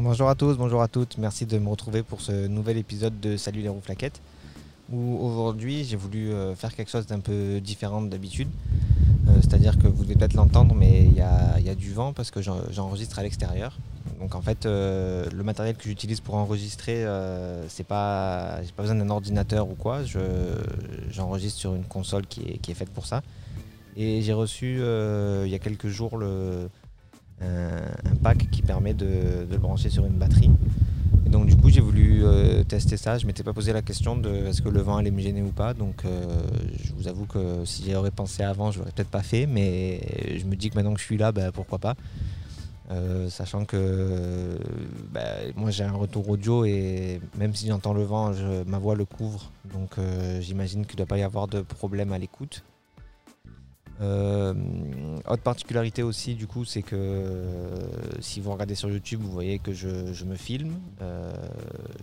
Bonjour 0.00 0.28
à 0.28 0.34
tous, 0.36 0.56
bonjour 0.56 0.80
à 0.80 0.86
toutes. 0.86 1.18
Merci 1.18 1.44
de 1.44 1.58
me 1.58 1.68
retrouver 1.68 2.02
pour 2.04 2.20
ce 2.20 2.46
nouvel 2.46 2.76
épisode 2.76 3.18
de 3.20 3.36
Salut 3.36 3.62
les 3.62 3.68
roues 3.68 3.80
flaquettes. 3.82 4.20
Où 4.92 5.18
aujourd'hui 5.18 5.82
j'ai 5.84 5.96
voulu 5.96 6.30
euh, 6.32 6.54
faire 6.54 6.72
quelque 6.74 6.90
chose 6.90 7.06
d'un 7.06 7.18
peu 7.18 7.60
différent 7.60 8.00
d'habitude. 8.02 8.48
Euh, 9.28 9.32
C'est-à-dire 9.40 9.76
que 9.76 9.88
vous 9.88 10.04
devez 10.04 10.14
peut-être 10.14 10.34
l'entendre, 10.34 10.74
mais 10.74 11.02
il 11.02 11.14
y 11.14 11.20
a, 11.20 11.74
du 11.74 11.92
vent 11.92 12.12
parce 12.12 12.30
que 12.30 12.40
j'en- 12.40 12.60
j'enregistre 12.70 13.18
à 13.18 13.22
l'extérieur. 13.24 13.76
Donc 14.20 14.34
en 14.36 14.40
fait, 14.40 14.66
euh, 14.66 15.28
le 15.34 15.42
matériel 15.42 15.76
que 15.76 15.84
j'utilise 15.84 16.20
pour 16.20 16.34
enregistrer, 16.36 17.04
c'est 17.68 17.86
pas, 17.86 18.62
j'ai 18.62 18.72
pas 18.72 18.82
besoin 18.82 18.96
d'un 18.96 19.10
ordinateur 19.10 19.68
ou 19.68 19.74
quoi. 19.74 20.04
Je- 20.04 20.18
J'enregistre 21.10 21.58
sur 21.58 21.74
une 21.74 21.84
console 21.84 22.26
qui 22.26 22.42
est, 22.42 22.58
qui 22.58 22.70
est 22.70 22.74
faite 22.74 22.90
pour 22.90 23.06
ça. 23.06 23.22
Et 23.96 24.22
j'ai 24.22 24.32
reçu 24.32 24.76
il 25.44 25.50
y 25.50 25.54
a 25.54 25.58
quelques 25.58 25.88
jours 25.88 26.16
le, 26.18 26.68
un, 27.40 28.10
un 28.10 28.14
pack 28.16 28.50
qui 28.50 28.62
permet 28.62 28.94
de, 28.94 29.46
le 29.50 29.58
brancher 29.58 29.90
sur 29.90 30.04
une 30.06 30.18
batterie. 30.18 30.50
Donc 31.26 31.46
du 31.46 31.56
coup 31.56 31.68
j'ai 31.68 31.80
voulu 31.80 32.24
euh, 32.24 32.64
tester 32.64 32.96
ça. 32.96 33.18
Je 33.18 33.26
m'étais 33.26 33.42
pas 33.42 33.52
posé 33.52 33.72
la 33.72 33.82
question 33.82 34.16
de 34.16 34.30
est-ce 34.46 34.62
que 34.62 34.68
le 34.68 34.80
vent 34.80 34.96
allait 34.96 35.10
me 35.10 35.20
gêner 35.20 35.42
ou 35.42 35.50
pas. 35.50 35.74
Donc 35.74 36.04
euh, 36.04 36.24
je 36.82 36.92
vous 36.94 37.06
avoue 37.06 37.26
que 37.26 37.64
si 37.64 37.84
j'y 37.84 37.94
aurais 37.94 38.10
pensé 38.10 38.42
avant, 38.42 38.70
je 38.70 38.78
l'aurais 38.78 38.92
peut-être 38.92 39.10
pas 39.10 39.22
fait. 39.22 39.46
Mais 39.46 40.00
je 40.38 40.44
me 40.46 40.56
dis 40.56 40.70
que 40.70 40.76
maintenant 40.76 40.94
que 40.94 41.00
je 41.00 41.04
suis 41.04 41.18
là, 41.18 41.32
bah, 41.32 41.52
pourquoi 41.52 41.78
pas. 41.78 41.94
Euh, 42.90 43.28
sachant 43.28 43.66
que 43.66 44.58
bah, 45.12 45.20
moi 45.54 45.70
j'ai 45.70 45.84
un 45.84 45.92
retour 45.92 46.26
audio 46.30 46.64
et 46.64 47.20
même 47.36 47.54
si 47.54 47.66
j'entends 47.66 47.92
le 47.92 48.02
vent, 48.02 48.32
ma 48.66 48.78
voix 48.78 48.94
le 48.94 49.04
couvre. 49.04 49.50
Donc 49.72 49.98
euh, 49.98 50.40
j'imagine 50.40 50.86
qu'il 50.86 50.94
ne 50.94 50.98
doit 50.98 51.06
pas 51.06 51.18
y 51.18 51.22
avoir 51.22 51.48
de 51.48 51.60
problème 51.60 52.12
à 52.12 52.18
l'écoute. 52.18 52.62
Euh, 54.00 54.54
autre 55.26 55.42
particularité 55.42 56.02
aussi, 56.02 56.34
du 56.34 56.46
coup, 56.46 56.64
c'est 56.64 56.82
que 56.82 56.94
euh, 56.94 57.76
si 58.20 58.40
vous 58.40 58.52
regardez 58.52 58.74
sur 58.74 58.88
YouTube, 58.88 59.20
vous 59.20 59.32
voyez 59.32 59.58
que 59.58 59.72
je, 59.72 60.24
me 60.24 60.36
filme. 60.36 60.78
Euh, 61.02 61.32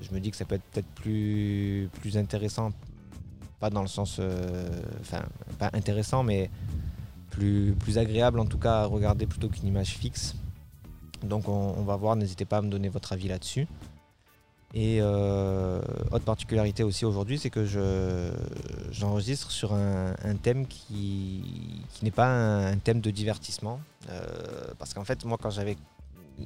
je 0.01 0.13
me 0.13 0.19
dis 0.19 0.31
que 0.31 0.37
ça 0.37 0.45
peut 0.45 0.55
être 0.55 0.63
peut-être 0.63 0.87
plus, 0.95 1.89
plus 2.01 2.17
intéressant, 2.17 2.71
pas 3.59 3.69
dans 3.69 3.81
le 3.81 3.87
sens, 3.87 4.19
enfin, 4.99 5.23
pas 5.57 5.69
intéressant, 5.73 6.23
mais 6.23 6.49
plus, 7.29 7.75
plus 7.79 7.97
agréable 7.97 8.39
en 8.39 8.45
tout 8.45 8.57
cas 8.57 8.81
à 8.81 8.85
regarder 8.85 9.25
plutôt 9.25 9.49
qu'une 9.49 9.67
image 9.67 9.89
fixe. 9.89 10.35
Donc 11.23 11.47
on, 11.47 11.75
on 11.77 11.83
va 11.83 11.95
voir, 11.95 12.15
n'hésitez 12.15 12.45
pas 12.45 12.57
à 12.57 12.61
me 12.61 12.69
donner 12.69 12.89
votre 12.89 13.13
avis 13.13 13.29
là-dessus. 13.29 13.67
Et 14.77 14.97
euh, 14.99 15.79
autre 16.11 16.25
particularité 16.25 16.83
aussi 16.83 17.05
aujourd'hui, 17.05 17.39
c'est 17.39 17.49
que 17.49 17.65
je, 17.65 18.29
j'enregistre 18.91 19.49
sur 19.49 19.73
un, 19.73 20.13
thème 20.43 20.67
qui, 20.67 21.41
qui 21.93 22.03
n'est 22.03 22.11
pas 22.11 22.27
un, 22.27 22.77
thème 22.77 22.99
de 22.99 23.09
divertissement. 23.09 23.79
Euh, 24.09 24.19
parce 24.77 24.93
qu'en 24.93 25.05
fait, 25.05 25.23
moi, 25.23 25.37
quand 25.41 25.49
j'avais 25.49 25.77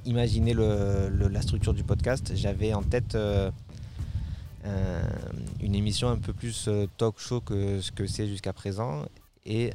imaginé 0.05 0.53
la 0.53 1.41
structure 1.41 1.73
du 1.73 1.83
podcast, 1.83 2.31
j'avais 2.35 2.75
en 2.75 2.83
tête 2.83 3.15
euh, 3.15 3.49
un- 4.63 5.59
une 5.59 5.73
émission 5.73 6.09
un 6.09 6.17
peu 6.19 6.31
plus 6.31 6.69
talk 6.97 7.17
show 7.17 7.41
que 7.41 7.81
ce 7.81 7.91
que 7.91 8.05
c'est 8.05 8.27
jusqu'à 8.27 8.53
présent. 8.53 9.05
Et 9.43 9.73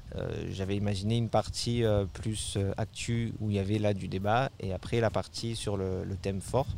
j'avais 0.53 0.77
imaginé 0.77 1.17
une 1.17 1.29
partie 1.31 1.83
plus 2.13 2.57
actu 2.77 3.33
où 3.41 3.51
il 3.51 3.57
y 3.57 3.59
avait 3.59 3.81
là 3.81 3.93
du 3.93 4.07
débat 4.07 4.53
et 4.61 4.73
après 4.73 5.01
la 5.01 5.11
partie 5.11 5.57
sur 5.57 5.77
le 5.77 6.05
thème 6.23 6.41
fort. 6.41 6.69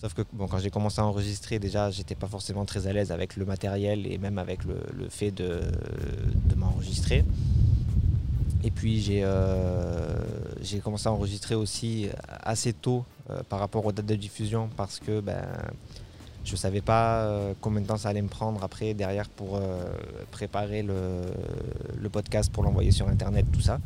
Sauf 0.00 0.14
que 0.14 0.22
bon, 0.32 0.46
quand 0.46 0.58
j'ai 0.58 0.70
commencé 0.70 1.00
à 1.00 1.04
enregistrer, 1.04 1.58
déjà, 1.58 1.90
j'étais 1.90 2.14
pas 2.14 2.26
forcément 2.26 2.64
très 2.64 2.86
à 2.86 2.92
l'aise 2.92 3.12
avec 3.12 3.36
le 3.36 3.44
matériel 3.44 4.06
et 4.06 4.16
même 4.16 4.38
avec 4.38 4.64
le, 4.64 4.76
le 4.96 5.08
fait 5.10 5.30
de, 5.30 5.60
de 6.46 6.54
m'enregistrer. 6.54 7.24
Et 8.62 8.70
puis 8.70 9.00
j'ai 9.00 9.22
euh, 9.24 10.22
commencé 10.82 11.08
à 11.08 11.12
enregistrer 11.12 11.54
aussi 11.54 12.08
assez 12.42 12.72
tôt 12.72 13.04
euh, 13.30 13.42
par 13.48 13.58
rapport 13.58 13.84
aux 13.86 13.92
dates 13.92 14.06
de 14.06 14.14
diffusion 14.14 14.68
parce 14.76 14.98
que 14.98 15.20
ben, 15.20 15.44
je 16.44 16.56
savais 16.56 16.82
pas 16.82 17.22
euh, 17.22 17.54
combien 17.60 17.80
de 17.80 17.86
temps 17.86 17.96
ça 17.96 18.10
allait 18.10 18.22
me 18.22 18.28
prendre 18.28 18.62
après 18.62 18.92
derrière 18.94 19.28
pour 19.28 19.60
préparer 20.30 20.82
le, 20.82 21.22
le 21.98 22.08
podcast 22.08 22.50
pour 22.52 22.62
l'envoyer 22.62 22.90
sur 22.90 23.08
internet, 23.08 23.46
tout 23.52 23.60
ça. 23.60 23.78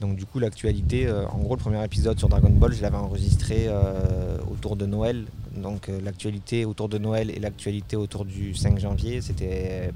Donc 0.00 0.14
du 0.14 0.26
coup 0.26 0.38
l'actualité, 0.38 1.06
euh, 1.06 1.26
en 1.28 1.38
gros 1.38 1.56
le 1.56 1.60
premier 1.60 1.84
épisode 1.84 2.18
sur 2.18 2.28
Dragon 2.28 2.50
Ball, 2.50 2.72
je 2.72 2.82
l'avais 2.82 2.96
enregistré 2.96 3.66
euh, 3.66 4.38
autour 4.50 4.76
de 4.76 4.86
Noël. 4.86 5.26
Donc 5.56 5.88
euh, 5.88 6.00
l'actualité 6.00 6.64
autour 6.64 6.88
de 6.88 6.98
Noël 6.98 7.30
et 7.30 7.40
l'actualité 7.40 7.96
autour 7.96 8.24
du 8.24 8.54
5 8.54 8.78
janvier, 8.78 9.20
c'était, 9.20 9.90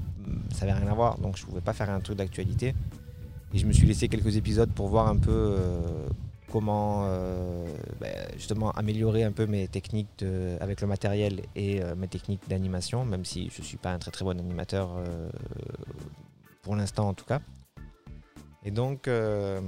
ça 0.53 0.63
avait 0.63 0.73
rien 0.73 0.87
à 0.87 0.93
voir. 0.93 1.17
Donc 1.19 1.37
je 1.37 1.45
pouvais 1.45 1.61
pas 1.61 1.73
faire 1.73 1.89
un 1.89 2.01
truc 2.01 2.17
d'actualité. 2.17 2.75
Et 3.53 3.59
je 3.59 3.65
me 3.65 3.71
suis 3.71 3.87
laissé 3.87 4.09
quelques 4.09 4.35
épisodes 4.35 4.71
pour 4.71 4.87
voir 4.89 5.07
un 5.07 5.17
peu 5.17 5.55
comment 6.51 7.07
ben, 8.01 8.11
justement 8.35 8.71
améliorer 8.71 9.23
un 9.23 9.31
peu 9.31 9.45
mes 9.45 9.67
techniques 9.67 10.25
avec 10.59 10.81
le 10.81 10.87
matériel 10.87 11.41
et 11.55 11.79
mes 11.95 12.07
techniques 12.07 12.49
d'animation, 12.49 13.05
même 13.05 13.25
si 13.25 13.51
je 13.55 13.61
suis 13.61 13.77
pas 13.77 13.91
un 13.91 13.99
très 13.99 14.09
très 14.09 14.25
bon 14.25 14.39
animateur 14.39 14.89
pour 16.63 16.75
l'instant 16.75 17.09
en 17.09 17.13
tout 17.13 17.25
cas. 17.25 17.41
Et 18.65 18.71
donc, 18.71 19.07
euh, 19.07 19.59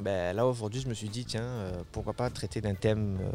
ben, 0.00 0.34
là 0.34 0.46
aujourd'hui, 0.46 0.80
je 0.80 0.88
me 0.88 0.94
suis 0.94 1.08
dit, 1.08 1.24
tiens, 1.24 1.42
euh, 1.42 1.82
pourquoi 1.92 2.12
pas 2.12 2.28
traiter 2.30 2.60
d'un 2.60 2.74
thème 2.74 3.18
euh, 3.20 3.30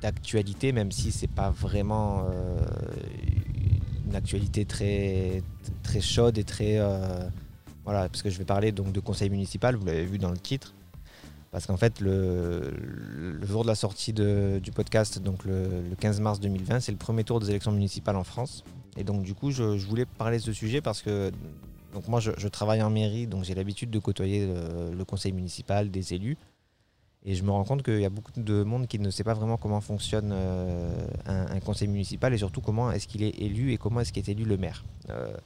d'actualité, 0.00 0.72
même 0.72 0.90
si 0.90 1.12
c'est 1.12 1.30
pas 1.30 1.50
vraiment 1.50 2.26
une 4.06 4.14
actualité 4.14 4.64
très, 4.64 5.42
très 5.82 6.00
chaude 6.00 6.38
et 6.38 6.44
très. 6.44 6.78
voilà, 7.84 8.08
parce 8.08 8.22
que 8.22 8.30
je 8.30 8.38
vais 8.38 8.44
parler 8.44 8.70
donc 8.70 8.92
de 8.92 9.00
conseil 9.00 9.28
municipal, 9.28 9.74
vous 9.74 9.84
l'avez 9.84 10.04
vu 10.04 10.18
dans 10.18 10.30
le 10.30 10.38
titre. 10.38 10.74
Parce 11.50 11.66
qu'en 11.66 11.78
fait, 11.78 12.00
le, 12.00 12.72
jour 13.42 13.62
de 13.62 13.68
la 13.68 13.74
sortie 13.74 14.12
du 14.12 14.70
podcast, 14.72 15.18
donc 15.18 15.44
le, 15.44 15.82
le 15.88 15.96
15 15.96 16.20
mars 16.20 16.38
2020, 16.38 16.78
c'est 16.78 16.92
le 16.92 16.98
premier 16.98 17.24
tour 17.24 17.40
des 17.40 17.50
élections 17.50 17.72
municipales 17.72 18.16
en 18.16 18.24
France. 18.24 18.62
Et 18.96 19.02
donc, 19.02 19.22
du 19.22 19.34
coup, 19.34 19.50
je 19.50 19.64
voulais 19.64 20.06
parler 20.06 20.36
de 20.36 20.42
ce 20.42 20.52
sujet 20.52 20.80
parce 20.80 21.02
que 21.02 21.32
donc 21.92 22.06
moi, 22.08 22.20
je, 22.20 22.48
travaille 22.48 22.82
en 22.82 22.90
mairie, 22.90 23.26
donc 23.26 23.44
j'ai 23.44 23.54
l'habitude 23.54 23.90
de 23.90 23.98
côtoyer 23.98 24.46
euh, 24.48 24.92
le 24.92 25.04
conseil 25.04 25.32
municipal, 25.32 25.90
des 25.90 26.14
élus. 26.14 26.36
Et 27.24 27.34
je 27.34 27.42
me 27.42 27.50
rends 27.50 27.64
compte 27.64 27.82
qu'il 27.82 28.00
y 28.00 28.04
a 28.04 28.10
beaucoup 28.10 28.32
de 28.36 28.62
monde 28.62 28.86
qui 28.86 28.98
ne 28.98 29.10
sait 29.10 29.24
pas 29.24 29.34
vraiment 29.34 29.56
comment 29.56 29.80
fonctionne 29.80 30.30
euh, 30.32 31.06
un, 31.26 31.60
conseil 31.60 31.88
municipal 31.88 32.32
et 32.32 32.38
surtout 32.38 32.60
comment 32.60 32.92
est-ce 32.92 33.08
qu'il 33.08 33.22
est 33.22 33.36
élu 33.40 33.72
et 33.72 33.76
comment 33.76 34.00
est-ce 34.00 34.12
qu'est 34.12 34.28
élu 34.28 34.44
le 34.44 34.56
maire. 34.56 34.84
Euh, 35.10 35.36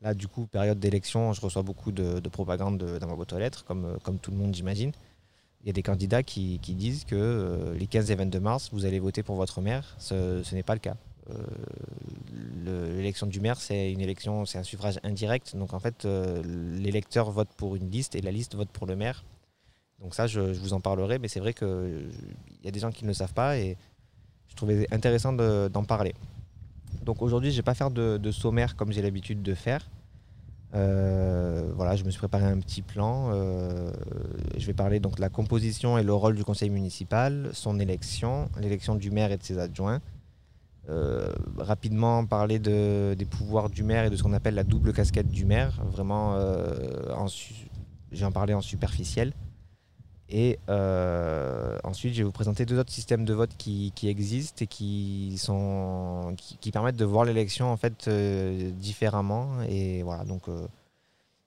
là, 0.00 0.12
du 0.12 0.26
coup, 0.26 0.46
période 0.46 0.80
d'élection, 0.80 1.32
je 1.32 1.40
reçois 1.40 1.62
beaucoup 1.62 1.92
de, 1.92 2.18
de 2.18 2.28
propagande 2.28 2.78
de- 2.78 2.98
dans 2.98 3.06
ma 3.06 3.14
boîte 3.14 3.32
aux 3.32 3.38
lettres, 3.38 3.64
comme, 3.64 4.18
tout 4.20 4.32
le 4.32 4.36
monde, 4.36 4.54
j'imagine. 4.54 4.92
Il 5.62 5.68
y 5.68 5.70
a 5.70 5.72
des 5.72 5.82
candidats 5.82 6.22
qui, 6.22 6.58
disent 6.58 7.04
que 7.04 7.74
les 7.78 7.86
15 7.86 8.10
et 8.10 8.14
22 8.16 8.40
mars, 8.40 8.70
vous 8.72 8.84
allez 8.84 8.98
voter 8.98 9.22
pour 9.22 9.36
votre 9.36 9.60
maire. 9.60 9.94
Ce 9.98 10.54
n'est 10.54 10.62
pas 10.62 10.74
le 10.74 10.80
cas. 10.80 10.96
Euh, 11.30 11.34
le- 12.64 12.96
L'élection 12.96 13.26
du 13.26 13.40
maire, 13.40 13.60
c'est 13.60 13.92
une 13.92 14.00
élection, 14.00 14.44
c'est 14.46 14.58
un 14.58 14.62
suffrage 14.62 14.98
indirect. 15.02 15.56
Donc 15.56 15.72
en 15.74 15.78
fait, 15.78 16.04
euh, 16.04 16.42
l'électeur 16.78 17.30
vote 17.30 17.48
pour 17.56 17.76
une 17.76 17.90
liste 17.90 18.14
et 18.14 18.20
la 18.20 18.30
liste 18.32 18.54
vote 18.54 18.68
pour 18.70 18.86
le 18.86 18.96
maire. 18.96 19.24
Donc 20.00 20.14
ça, 20.14 20.26
je, 20.26 20.40
vous 20.40 20.72
en 20.72 20.80
parlerai, 20.80 21.18
mais 21.18 21.28
c'est 21.28 21.40
vrai 21.40 21.54
qu'il 21.54 22.10
y 22.62 22.68
a 22.68 22.70
des 22.70 22.80
gens 22.80 22.90
qui 22.90 23.04
ne 23.04 23.08
le 23.08 23.14
savent 23.14 23.34
pas 23.34 23.58
et 23.58 23.76
je 24.48 24.56
trouvais 24.56 24.86
intéressant 24.92 25.32
de- 25.32 25.68
d'en 25.72 25.84
parler. 25.84 26.14
Donc 27.04 27.22
aujourd'hui, 27.22 27.50
je 27.50 27.56
ne 27.56 27.58
vais 27.58 27.64
pas 27.64 27.74
faire 27.74 27.90
de, 27.90 28.30
sommaire 28.30 28.76
comme 28.76 28.92
j'ai 28.92 29.02
l'habitude 29.02 29.42
de 29.42 29.54
faire. 29.54 29.88
Euh, 30.74 31.70
voilà, 31.76 31.94
je 31.94 32.04
me 32.04 32.10
suis 32.10 32.18
préparé 32.18 32.44
un 32.46 32.58
petit 32.58 32.82
plan. 32.82 33.30
Euh, 33.32 33.92
je 34.58 34.66
vais 34.66 34.72
parler 34.72 34.98
donc 35.00 35.16
de 35.16 35.20
la 35.20 35.28
composition 35.28 35.98
et 35.98 36.02
le 36.02 36.12
rôle 36.12 36.34
du 36.34 36.44
conseil 36.44 36.70
municipal, 36.70 37.50
son 37.52 37.78
élection, 37.78 38.48
l'élection 38.60 38.96
du 38.96 39.10
maire 39.10 39.30
et 39.30 39.36
de 39.36 39.42
ses 39.42 39.58
adjoints. 39.58 40.00
Euh, 40.90 41.32
rapidement 41.56 42.26
parler 42.26 42.58
de- 42.58 43.14
des 43.16 43.24
pouvoirs 43.24 43.70
du 43.70 43.82
maire 43.82 44.04
et 44.04 44.10
de 44.10 44.16
ce 44.16 44.22
qu'on 44.22 44.34
appelle 44.34 44.54
la 44.54 44.64
double 44.64 44.92
casquette 44.92 45.28
du 45.28 45.46
maire. 45.46 45.80
Vraiment, 45.86 46.34
euh, 46.34 47.10
en 47.16 47.26
su- 47.26 47.68
j'ai 48.12 48.24
en 48.26 48.32
parlé 48.32 48.52
en 48.52 48.60
superficiel. 48.60 49.32
Et 50.28 50.58
euh, 50.68 51.78
ensuite, 51.84 52.12
je 52.14 52.18
vais 52.18 52.24
vous 52.24 52.32
présenter 52.32 52.66
deux 52.66 52.78
autres 52.78 52.92
systèmes 52.92 53.24
de 53.24 53.32
vote 53.34 53.50
qui, 53.56 53.92
existent 54.04 54.62
et 54.62 54.66
qui, 54.66 55.38
permettent 56.72 56.96
de 56.96 57.04
voir 57.04 57.24
l'élection 57.24 57.70
en 57.70 57.76
fait 57.76 58.08
euh, 58.08 58.70
différemment. 58.72 59.62
Et 59.68 60.02
voilà, 60.02 60.24
donc 60.24 60.42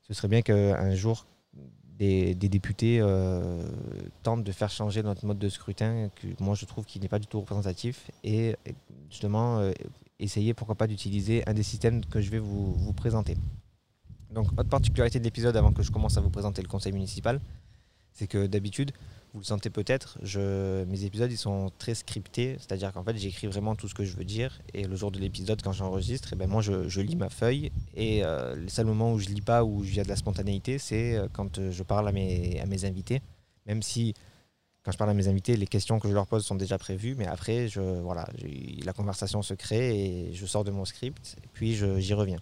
ce 0.07 0.13
serait 0.13 0.27
bien 0.27 0.41
qu'un 0.41 0.95
jour 0.95 1.25
des, 1.97 2.35
députés 2.35 2.99
euh, 3.01 3.67
tentent 4.23 4.43
de 4.43 4.51
faire 4.51 4.69
changer 4.69 5.03
notre 5.03 5.25
mode 5.25 5.39
de 5.39 5.49
scrutin, 5.49 6.09
que 6.15 6.27
moi 6.43 6.55
je 6.55 6.65
trouve 6.65 6.85
qu'il 6.85 7.01
n'est 7.01 7.07
pas 7.07 7.19
du 7.19 7.27
tout 7.27 7.39
représentatif, 7.39 8.11
et 8.23 8.55
et 8.65 8.75
justement 9.09 9.59
euh, 9.59 9.71
essayer 10.19 10.53
pourquoi 10.53 10.75
pas 10.75 10.87
d'utiliser 10.87 11.47
un 11.47 11.53
des 11.53 11.63
systèmes 11.63 12.03
que 12.05 12.21
je 12.21 12.29
vais 12.29 12.39
vous, 12.39 12.73
vous 12.73 12.93
présenter. 12.93 13.35
Donc, 14.31 14.51
autre 14.53 14.69
particularité 14.69 15.19
de 15.19 15.23
l'épisode 15.23 15.55
avant 15.55 15.71
que 15.71 15.83
je 15.83 15.91
commence 15.91 16.17
à 16.17 16.21
vous 16.21 16.29
présenter 16.29 16.61
le 16.61 16.67
conseil 16.67 16.91
municipal, 16.91 17.39
c'est 18.11 18.27
que 18.27 18.45
d'habitude, 18.45 18.91
vous 19.37 19.41
le 19.41 19.45
sentez 19.45 19.69
peut-être, 19.69 20.17
je, 20.23 20.83
mes 20.85 21.03
épisodes 21.03 21.31
ils 21.31 21.37
sont 21.37 21.71
très 21.77 21.93
scriptés, 21.93 22.55
c'est-à-dire 22.57 22.91
qu'en 22.91 23.03
fait 23.03 23.15
j'écris 23.17 23.45
vraiment 23.45 23.75
tout 23.75 23.87
ce 23.87 23.93
que 23.93 24.03
je 24.03 24.17
veux 24.17 24.23
dire. 24.23 24.59
Et 24.73 24.87
le 24.87 24.95
jour 24.95 25.11
de 25.11 25.19
l'épisode 25.19 25.61
quand 25.61 25.73
j'enregistre, 25.73 26.29
eh 26.33 26.35
ben 26.35 26.47
moi 26.47 26.63
je, 26.63 27.01
lis 27.01 27.15
ma 27.15 27.29
feuille. 27.29 27.71
Et 27.95 28.25
euh, 28.25 28.55
le 28.55 28.67
seul 28.67 28.87
moment 28.87 29.13
où 29.13 29.19
je 29.19 29.27
lis 29.27 29.41
pas, 29.41 29.63
où 29.63 29.83
il 29.83 29.93
y 29.93 29.99
a 29.99 30.03
de 30.03 30.09
la 30.09 30.15
spontanéité, 30.15 30.79
c'est 30.79 31.15
euh, 31.15 31.27
quand 31.31 31.59
euh, 31.59 31.71
je 31.71 31.83
parle 31.83 32.07
à 32.07 32.11
mes, 32.11 32.59
à 32.59 32.65
mes 32.65 32.85
invités, 32.85 33.21
même 33.67 33.83
si 33.83 34.15
quand 34.81 34.91
je 34.91 34.97
parle 34.97 35.11
à 35.11 35.13
mes 35.13 35.27
invités, 35.27 35.55
les 35.55 35.67
questions 35.67 35.99
que 35.99 36.07
je 36.07 36.13
leur 36.13 36.25
pose 36.25 36.43
sont 36.43 36.55
déjà 36.55 36.79
prévues, 36.79 37.13
mais 37.15 37.27
après, 37.27 37.67
je, 37.67 37.79
voilà, 37.79 38.27
la 38.83 38.93
conversation 38.93 39.43
se 39.43 39.53
crée 39.53 39.99
et 39.99 40.33
je 40.33 40.45
sors 40.47 40.63
de 40.63 40.71
mon 40.71 40.85
script, 40.85 41.35
et 41.43 41.47
puis 41.53 41.75
j'y 41.75 42.13
reviens. 42.15 42.39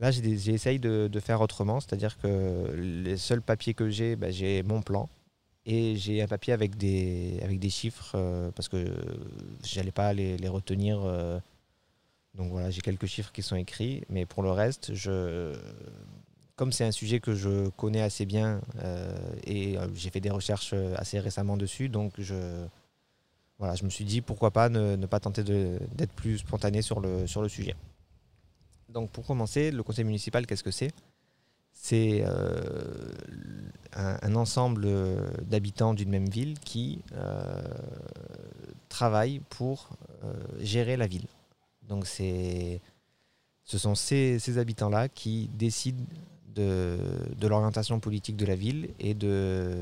Là, 0.00 0.10
j'essaye 0.10 0.80
de, 0.80 1.06
de, 1.06 1.20
faire 1.20 1.40
autrement, 1.40 1.78
c'est-à-dire 1.78 2.18
que 2.18 2.74
les 2.74 3.16
seuls 3.16 3.42
papiers 3.42 3.74
que 3.74 3.90
j'ai, 3.90 4.16
bah, 4.16 4.30
j'ai 4.30 4.64
mon 4.64 4.82
plan 4.82 5.08
et 5.66 5.96
j'ai 5.96 6.22
un 6.22 6.26
papier 6.26 6.52
avec 6.52 6.76
des, 6.76 7.38
avec 7.42 7.58
des 7.58 7.70
chiffres 7.70 8.12
euh, 8.14 8.50
parce 8.50 8.68
que 8.68 8.84
je 9.64 9.76
n'allais 9.76 9.92
pas 9.92 10.12
les, 10.12 10.36
les 10.36 10.48
retenir. 10.48 11.00
Euh, 11.02 11.38
donc 12.34 12.50
voilà, 12.50 12.70
j'ai 12.70 12.80
quelques 12.80 13.06
chiffres 13.06 13.32
qui 13.32 13.42
sont 13.42 13.56
écrits, 13.56 14.02
mais 14.08 14.26
pour 14.26 14.42
le 14.42 14.50
reste, 14.50 14.92
je, 14.92 15.56
comme 16.56 16.72
c'est 16.72 16.84
un 16.84 16.90
sujet 16.90 17.20
que 17.20 17.34
je 17.34 17.68
connais 17.70 18.02
assez 18.02 18.26
bien 18.26 18.60
euh, 18.82 19.16
et 19.46 19.76
j'ai 19.94 20.10
fait 20.10 20.20
des 20.20 20.30
recherches 20.30 20.74
assez 20.96 21.20
récemment 21.20 21.56
dessus, 21.56 21.88
donc 21.88 22.12
je, 22.18 22.66
voilà, 23.58 23.76
je 23.76 23.84
me 23.84 23.90
suis 23.90 24.04
dit 24.04 24.20
pourquoi 24.20 24.50
pas 24.50 24.68
ne, 24.68 24.96
ne 24.96 25.06
pas 25.06 25.20
tenter 25.20 25.44
d'être 25.44 26.12
plus 26.12 26.38
spontané 26.38 26.82
sur 26.82 27.00
le, 27.00 27.26
sur 27.28 27.40
le 27.40 27.48
sujet. 27.48 27.76
Donc 28.88 29.10
pour 29.10 29.24
commencer, 29.24 29.70
le 29.70 29.82
conseil 29.82 30.04
municipal, 30.04 30.44
qu'est-ce 30.46 30.64
que 30.64 30.70
c'est? 30.72 30.92
C'est 31.74 32.24
euh, 32.24 33.12
un, 33.92 34.34
ensemble 34.36 34.88
d'habitants 35.42 35.92
d'une 35.92 36.08
même 36.08 36.28
ville 36.28 36.58
qui 36.60 37.00
euh, 37.14 37.62
travaillent 38.88 39.42
pour 39.50 39.90
euh, 40.22 40.32
gérer 40.60 40.96
la 40.96 41.06
ville. 41.06 41.26
Donc 41.88 42.06
ce 42.06 42.78
sont 43.66 43.94
ces, 43.94 44.58
habitants-là 44.58 45.08
qui 45.08 45.50
décident 45.58 46.02
de, 46.54 46.96
l'orientation 47.42 48.00
politique 48.00 48.36
de 48.36 48.46
la 48.46 48.54
ville 48.54 48.88
et 49.00 49.12
de, 49.12 49.76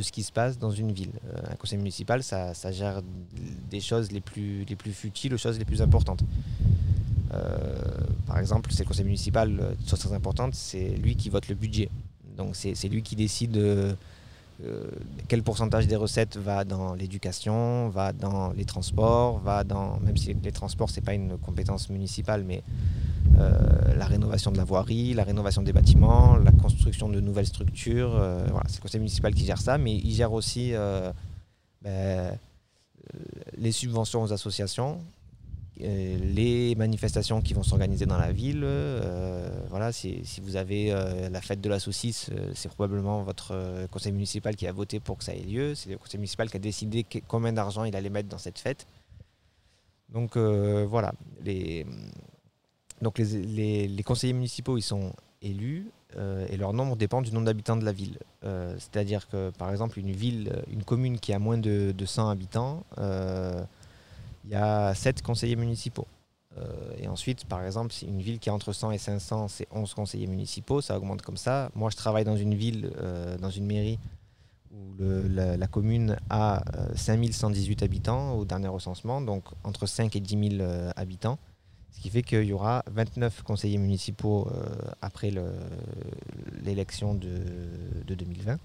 ce 0.00 0.12
qui 0.12 0.22
se 0.22 0.30
passe 0.30 0.58
dans 0.58 0.70
une 0.70 0.92
ville. 0.92 1.12
un 1.50 1.56
conseil 1.56 1.78
municipal, 1.78 2.22
ça, 2.22 2.52
gère 2.70 3.02
des 3.70 3.80
choses 3.80 4.12
les 4.12 4.20
plus, 4.20 4.64
les 4.64 4.76
plus 4.76 4.92
futiles 4.92 5.34
aux 5.34 5.38
choses 5.38 5.58
les 5.58 5.64
plus 5.64 5.82
importantes. 5.82 6.22
Euh, 7.34 7.74
par 8.26 8.38
exemple, 8.38 8.70
c'est 8.72 8.84
le 8.84 8.88
conseil 8.88 9.04
municipal, 9.04 9.50
une 9.50 9.60
euh, 9.60 9.74
chose 9.86 9.98
très 9.98 10.12
importante, 10.12 10.54
c'est 10.54 10.88
lui 10.88 11.16
qui 11.16 11.28
vote 11.28 11.48
le 11.48 11.54
budget. 11.54 11.90
Donc 12.36 12.56
c'est 12.56 12.88
lui 12.88 13.02
qui 13.02 13.14
décide 13.14 13.56
euh, 13.56 13.94
quel 15.28 15.42
pourcentage 15.42 15.86
des 15.86 15.94
recettes 15.94 16.36
va 16.36 16.64
dans 16.64 16.94
l'éducation, 16.94 17.88
va 17.90 18.12
dans 18.12 18.52
les 18.52 18.64
transports, 18.64 19.38
va 19.38 19.62
dans, 19.62 20.00
même 20.00 20.16
si 20.16 20.34
les 20.34 20.52
transports 20.52 20.90
c'est 20.90 21.00
pas 21.00 21.14
une 21.14 21.38
compétence 21.38 21.90
municipale, 21.90 22.44
mais 22.44 22.62
la 23.96 24.06
rénovation 24.06 24.52
de 24.52 24.56
la 24.56 24.64
voirie, 24.64 25.12
la 25.12 25.24
rénovation 25.24 25.62
des 25.62 25.72
bâtiments, 25.72 26.36
la 26.36 26.52
construction 26.52 27.08
de 27.08 27.20
nouvelles 27.20 27.46
structures. 27.46 28.10
voilà, 28.10 28.64
c'est 28.68 28.78
le 28.78 28.82
conseil 28.82 29.00
municipal 29.00 29.34
qui 29.34 29.44
gère 29.44 29.60
ça, 29.60 29.76
mais 29.76 29.94
il 29.96 30.12
gère 30.12 30.32
aussi 30.32 30.72
ben, 31.82 32.38
les 33.56 33.72
subventions 33.72 34.22
aux 34.22 34.32
associations, 34.32 34.98
euh, 34.98 35.23
les 35.76 36.74
manifestations 36.76 37.40
qui 37.40 37.54
vont 37.54 37.62
s'organiser 37.62 38.06
dans 38.06 38.18
la 38.18 38.32
ville. 38.32 38.62
Euh, 38.64 39.48
voilà, 39.68 39.92
si, 39.92 40.22
vous 40.42 40.56
avez 40.56 40.92
euh, 40.92 41.28
la 41.28 41.40
fête 41.40 41.60
de 41.60 41.68
la 41.68 41.80
saucisse, 41.80 42.30
c'est 42.54 42.68
probablement 42.68 43.22
votre 43.22 43.86
conseil 43.90 44.12
municipal 44.12 44.54
qui 44.56 44.66
a 44.66 44.72
voté 44.72 45.00
pour 45.00 45.18
que 45.18 45.24
ça 45.24 45.34
ait 45.34 45.42
lieu. 45.42 45.74
C'est 45.74 45.90
le 45.90 45.98
conseil 45.98 46.18
municipal 46.18 46.48
qui 46.48 46.56
a 46.56 46.60
décidé 46.60 47.04
combien 47.26 47.52
d'argent 47.52 47.84
il 47.84 47.96
allait 47.96 48.10
mettre 48.10 48.28
dans 48.28 48.38
cette 48.38 48.58
fête. 48.58 48.86
Donc 50.10 50.36
voilà, 50.36 51.12
les, 51.42 51.84
donc 53.02 53.18
les, 53.18 54.02
conseillers 54.04 54.32
municipaux, 54.32 54.78
ils 54.78 54.82
sont 54.82 55.12
élus 55.42 55.90
et 56.48 56.56
leur 56.56 56.72
nombre 56.72 56.94
dépend 56.94 57.20
du 57.20 57.32
nombre 57.32 57.46
d'habitants 57.46 57.76
de 57.76 57.84
la 57.84 57.90
ville. 57.90 58.18
C'est-à-dire 58.42 59.28
que 59.28 59.50
par 59.58 59.72
exemple, 59.72 59.98
une 59.98 60.12
ville, 60.12 60.52
une 60.70 60.84
commune 60.84 61.18
qui 61.18 61.32
a 61.32 61.40
moins 61.40 61.58
de, 61.58 61.90
de 61.90 62.06
100 62.06 62.28
habitants, 62.28 62.84
il 64.44 64.50
y 64.50 64.54
a 64.54 64.94
7 64.94 65.22
conseillers 65.22 65.56
municipaux. 65.56 66.06
Euh, 66.56 66.94
et 66.98 67.08
ensuite, 67.08 67.44
par 67.46 67.64
exemple, 67.64 67.94
une 68.06 68.20
ville 68.20 68.38
qui 68.38 68.48
a 68.48 68.54
entre 68.54 68.72
100 68.72 68.92
et 68.92 68.98
500, 68.98 69.48
c'est 69.48 69.66
11 69.72 69.92
conseillers 69.94 70.26
municipaux, 70.26 70.80
ça 70.80 70.96
augmente 70.96 71.22
comme 71.22 71.36
ça. 71.36 71.70
Moi, 71.74 71.90
je 71.90 71.96
travaille 71.96 72.24
dans 72.24 72.36
une 72.36 72.54
ville, 72.54 72.92
euh, 72.98 73.36
dans 73.38 73.50
une 73.50 73.66
mairie, 73.66 73.98
où 74.70 74.94
la, 74.98 75.66
commune 75.68 76.16
a 76.30 76.62
5118 76.96 77.82
euh, 77.82 77.84
habitants 77.84 78.32
au 78.34 78.44
dernier 78.44 78.68
recensement, 78.68 79.20
donc 79.20 79.44
entre 79.62 79.86
5 79.86 80.14
et 80.16 80.20
10 80.20 80.56
000 80.58 80.70
habitants. 80.96 81.38
Ce 81.92 82.00
qui 82.00 82.10
fait 82.10 82.22
qu'il 82.22 82.44
y 82.44 82.52
aura 82.52 82.82
29 82.90 83.42
conseillers 83.44 83.78
municipaux 83.78 84.48
après 85.00 85.32
l'élection 86.64 87.14
de 87.14 87.38
2020. 88.08 88.58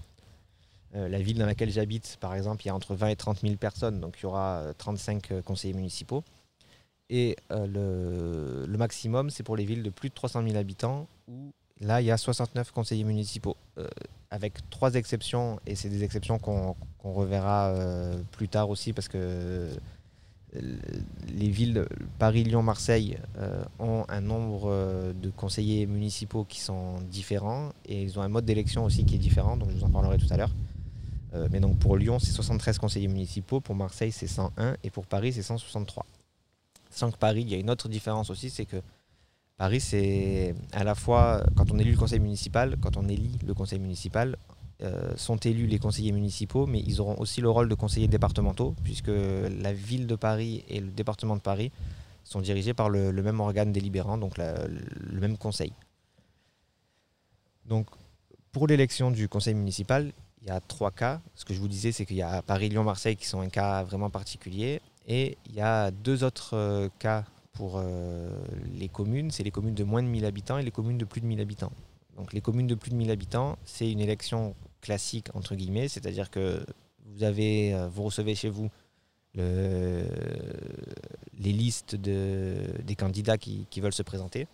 Euh, 0.96 1.08
la 1.08 1.20
ville 1.20 1.38
dans 1.38 1.46
laquelle 1.46 1.70
j'habite, 1.70 2.16
par 2.20 2.34
exemple, 2.34 2.64
il 2.64 2.68
y 2.68 2.70
a 2.70 2.74
entre 2.74 2.94
20 2.94 3.08
et 3.08 3.16
30 3.16 3.40
000 3.40 3.54
personnes, 3.56 4.00
donc 4.00 4.16
il 4.18 4.24
y 4.24 4.26
aura 4.26 4.64
35 4.78 5.30
euh, 5.30 5.36
euh, 5.36 5.42
conseillers 5.42 5.74
municipaux. 5.74 6.24
Et 7.08 7.36
le, 7.50 8.66
maximum, 8.76 9.30
c'est 9.30 9.42
pour 9.42 9.56
les 9.56 9.64
villes 9.64 9.82
de 9.82 9.90
plus 9.90 10.10
de 10.10 10.14
300 10.14 10.44
000 10.44 10.56
habitants, 10.56 11.08
où 11.28 11.50
là, 11.80 12.00
il 12.00 12.04
y 12.04 12.10
a 12.12 12.16
69 12.16 12.70
conseillers 12.70 13.02
municipaux, 13.02 13.56
avec 14.30 14.70
trois 14.70 14.94
exceptions, 14.94 15.58
et 15.66 15.74
c'est 15.74 15.88
des 15.88 16.04
exceptions 16.04 16.38
qu'on 16.38 16.76
reverra 17.02 17.74
plus 18.30 18.46
tard 18.46 18.70
aussi, 18.70 18.92
parce 18.92 19.08
que 19.08 19.70
les 20.52 21.48
villes 21.48 21.84
Paris, 22.20 22.44
Lyon, 22.44 22.62
Marseille 22.62 23.18
ont 23.80 24.04
un 24.08 24.20
nombre 24.20 25.12
de 25.12 25.30
conseillers 25.30 25.86
municipaux 25.86 26.44
qui 26.44 26.60
sont 26.60 27.00
différents, 27.10 27.70
et 27.86 28.04
ils 28.04 28.20
ont 28.20 28.22
un 28.22 28.28
mode 28.28 28.44
d'élection 28.44 28.84
aussi 28.84 29.04
qui 29.04 29.16
est 29.16 29.18
différent, 29.18 29.56
donc 29.56 29.70
je 29.70 29.78
vous 29.78 29.84
en 29.84 29.90
parlerai 29.90 30.16
tout 30.16 30.28
à 30.30 30.36
l'heure. 30.36 30.52
Euh, 31.34 31.48
mais 31.50 31.60
donc 31.60 31.78
pour 31.78 31.96
Lyon, 31.96 32.18
c'est 32.18 32.32
73 32.32 32.78
conseillers 32.78 33.08
municipaux, 33.08 33.60
pour 33.60 33.74
Marseille, 33.74 34.12
c'est 34.12 34.26
101 34.26 34.76
et 34.82 34.90
pour 34.90 35.06
Paris, 35.06 35.32
c'est 35.32 35.42
163. 35.42 36.04
Sans 36.90 37.10
que 37.10 37.16
Paris, 37.16 37.42
il 37.42 37.50
y 37.50 37.54
a 37.54 37.58
une 37.58 37.70
autre 37.70 37.88
différence 37.88 38.30
aussi, 38.30 38.50
c'est 38.50 38.66
que 38.66 38.82
Paris, 39.56 39.80
c'est 39.80 40.54
à 40.72 40.84
la 40.84 40.94
fois, 40.94 41.44
quand 41.54 41.70
on 41.70 41.78
élit 41.78 41.92
le 41.92 41.96
conseil 41.96 42.18
municipal, 42.18 42.76
quand 42.80 42.96
on 42.96 43.08
élit 43.08 43.38
le 43.46 43.54
conseil 43.54 43.78
municipal, 43.78 44.36
euh, 44.82 45.12
sont 45.16 45.36
élus 45.36 45.66
les 45.66 45.78
conseillers 45.78 46.12
municipaux, 46.12 46.66
mais 46.66 46.80
ils 46.80 47.00
auront 47.00 47.18
aussi 47.18 47.42
le 47.42 47.50
rôle 47.50 47.68
de 47.68 47.74
conseillers 47.74 48.08
départementaux, 48.08 48.74
puisque 48.82 49.10
la 49.10 49.72
ville 49.72 50.06
de 50.06 50.16
Paris 50.16 50.64
et 50.68 50.80
le 50.80 50.90
département 50.90 51.36
de 51.36 51.42
Paris 51.42 51.70
sont 52.24 52.40
dirigés 52.40 52.72
par 52.74 52.88
le, 52.88 53.12
même 53.12 53.40
organe 53.40 53.72
délibérant, 53.72 54.16
donc 54.16 54.38
le 54.38 55.20
même 55.20 55.36
conseil. 55.36 55.72
Donc, 57.66 57.86
pour 58.52 58.66
l'élection 58.66 59.10
du 59.10 59.28
conseil 59.28 59.54
municipal, 59.54 60.12
il 60.42 60.48
y 60.48 60.50
a 60.50 60.60
trois 60.60 60.90
cas. 60.90 61.20
Ce 61.34 61.44
que 61.44 61.54
je 61.54 61.60
vous 61.60 61.68
disais, 61.68 61.92
c'est 61.92 62.06
qu'il 62.06 62.16
y 62.16 62.22
a 62.22 62.42
Paris, 62.42 62.68
Lyon, 62.68 62.84
Marseille 62.84 63.16
qui 63.16 63.26
sont 63.26 63.40
un 63.40 63.48
cas 63.48 63.82
vraiment 63.82 64.10
particulier. 64.10 64.80
Et 65.06 65.36
il 65.46 65.54
y 65.54 65.60
a 65.60 65.90
deux 65.90 66.24
autres 66.24 66.54
euh, 66.54 66.88
cas 66.98 67.24
pour 67.52 67.74
euh, 67.76 68.30
les 68.74 68.88
communes. 68.88 69.30
C'est 69.30 69.42
les 69.42 69.50
communes 69.50 69.74
de 69.74 69.84
moins 69.84 70.02
de 70.02 70.08
1000 70.08 70.24
habitants 70.24 70.58
et 70.58 70.62
les 70.62 70.70
communes 70.70 70.98
de 70.98 71.04
plus 71.04 71.20
de 71.20 71.26
1000 71.26 71.40
habitants. 71.40 71.72
Donc 72.16 72.32
les 72.32 72.40
communes 72.40 72.66
de 72.66 72.74
plus 72.74 72.90
de 72.90 72.96
1000 72.96 73.10
habitants, 73.10 73.58
c'est 73.64 73.90
une 73.90 74.00
élection 74.00 74.54
classique, 74.80 75.28
entre 75.34 75.54
guillemets. 75.54 75.88
C'est-à-dire 75.88 76.30
que 76.30 76.64
vous, 77.06 77.22
avez, 77.22 77.74
euh, 77.74 77.88
vous 77.88 78.04
recevez 78.04 78.34
chez 78.34 78.48
vous 78.48 78.70
le, 79.34 80.04
les 81.38 81.52
listes 81.52 81.94
de, 81.94 82.64
des 82.82 82.96
candidats 82.96 83.38
qui 83.38 83.80
veulent 83.80 83.92
se 83.92 84.02
présenter. 84.02 84.48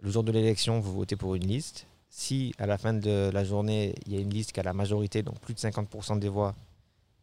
Le 0.00 0.10
jour 0.10 0.24
de 0.24 0.32
l'élection, 0.32 0.80
vous 0.80 0.92
votez 0.92 1.16
pour 1.16 1.34
une 1.34 1.46
liste 1.46 1.86
si 2.14 2.52
à 2.58 2.66
la 2.66 2.76
fin 2.76 2.92
de 2.92 3.30
la 3.32 3.42
journée, 3.42 3.94
il 4.04 4.12
y 4.12 4.18
a 4.18 4.20
une 4.20 4.28
liste 4.28 4.52
qui 4.52 4.60
a 4.60 4.62
la 4.62 4.74
majorité, 4.74 5.22
donc 5.22 5.40
plus 5.40 5.54
de 5.54 5.58
50% 5.58 6.18
des 6.18 6.28
voix, 6.28 6.54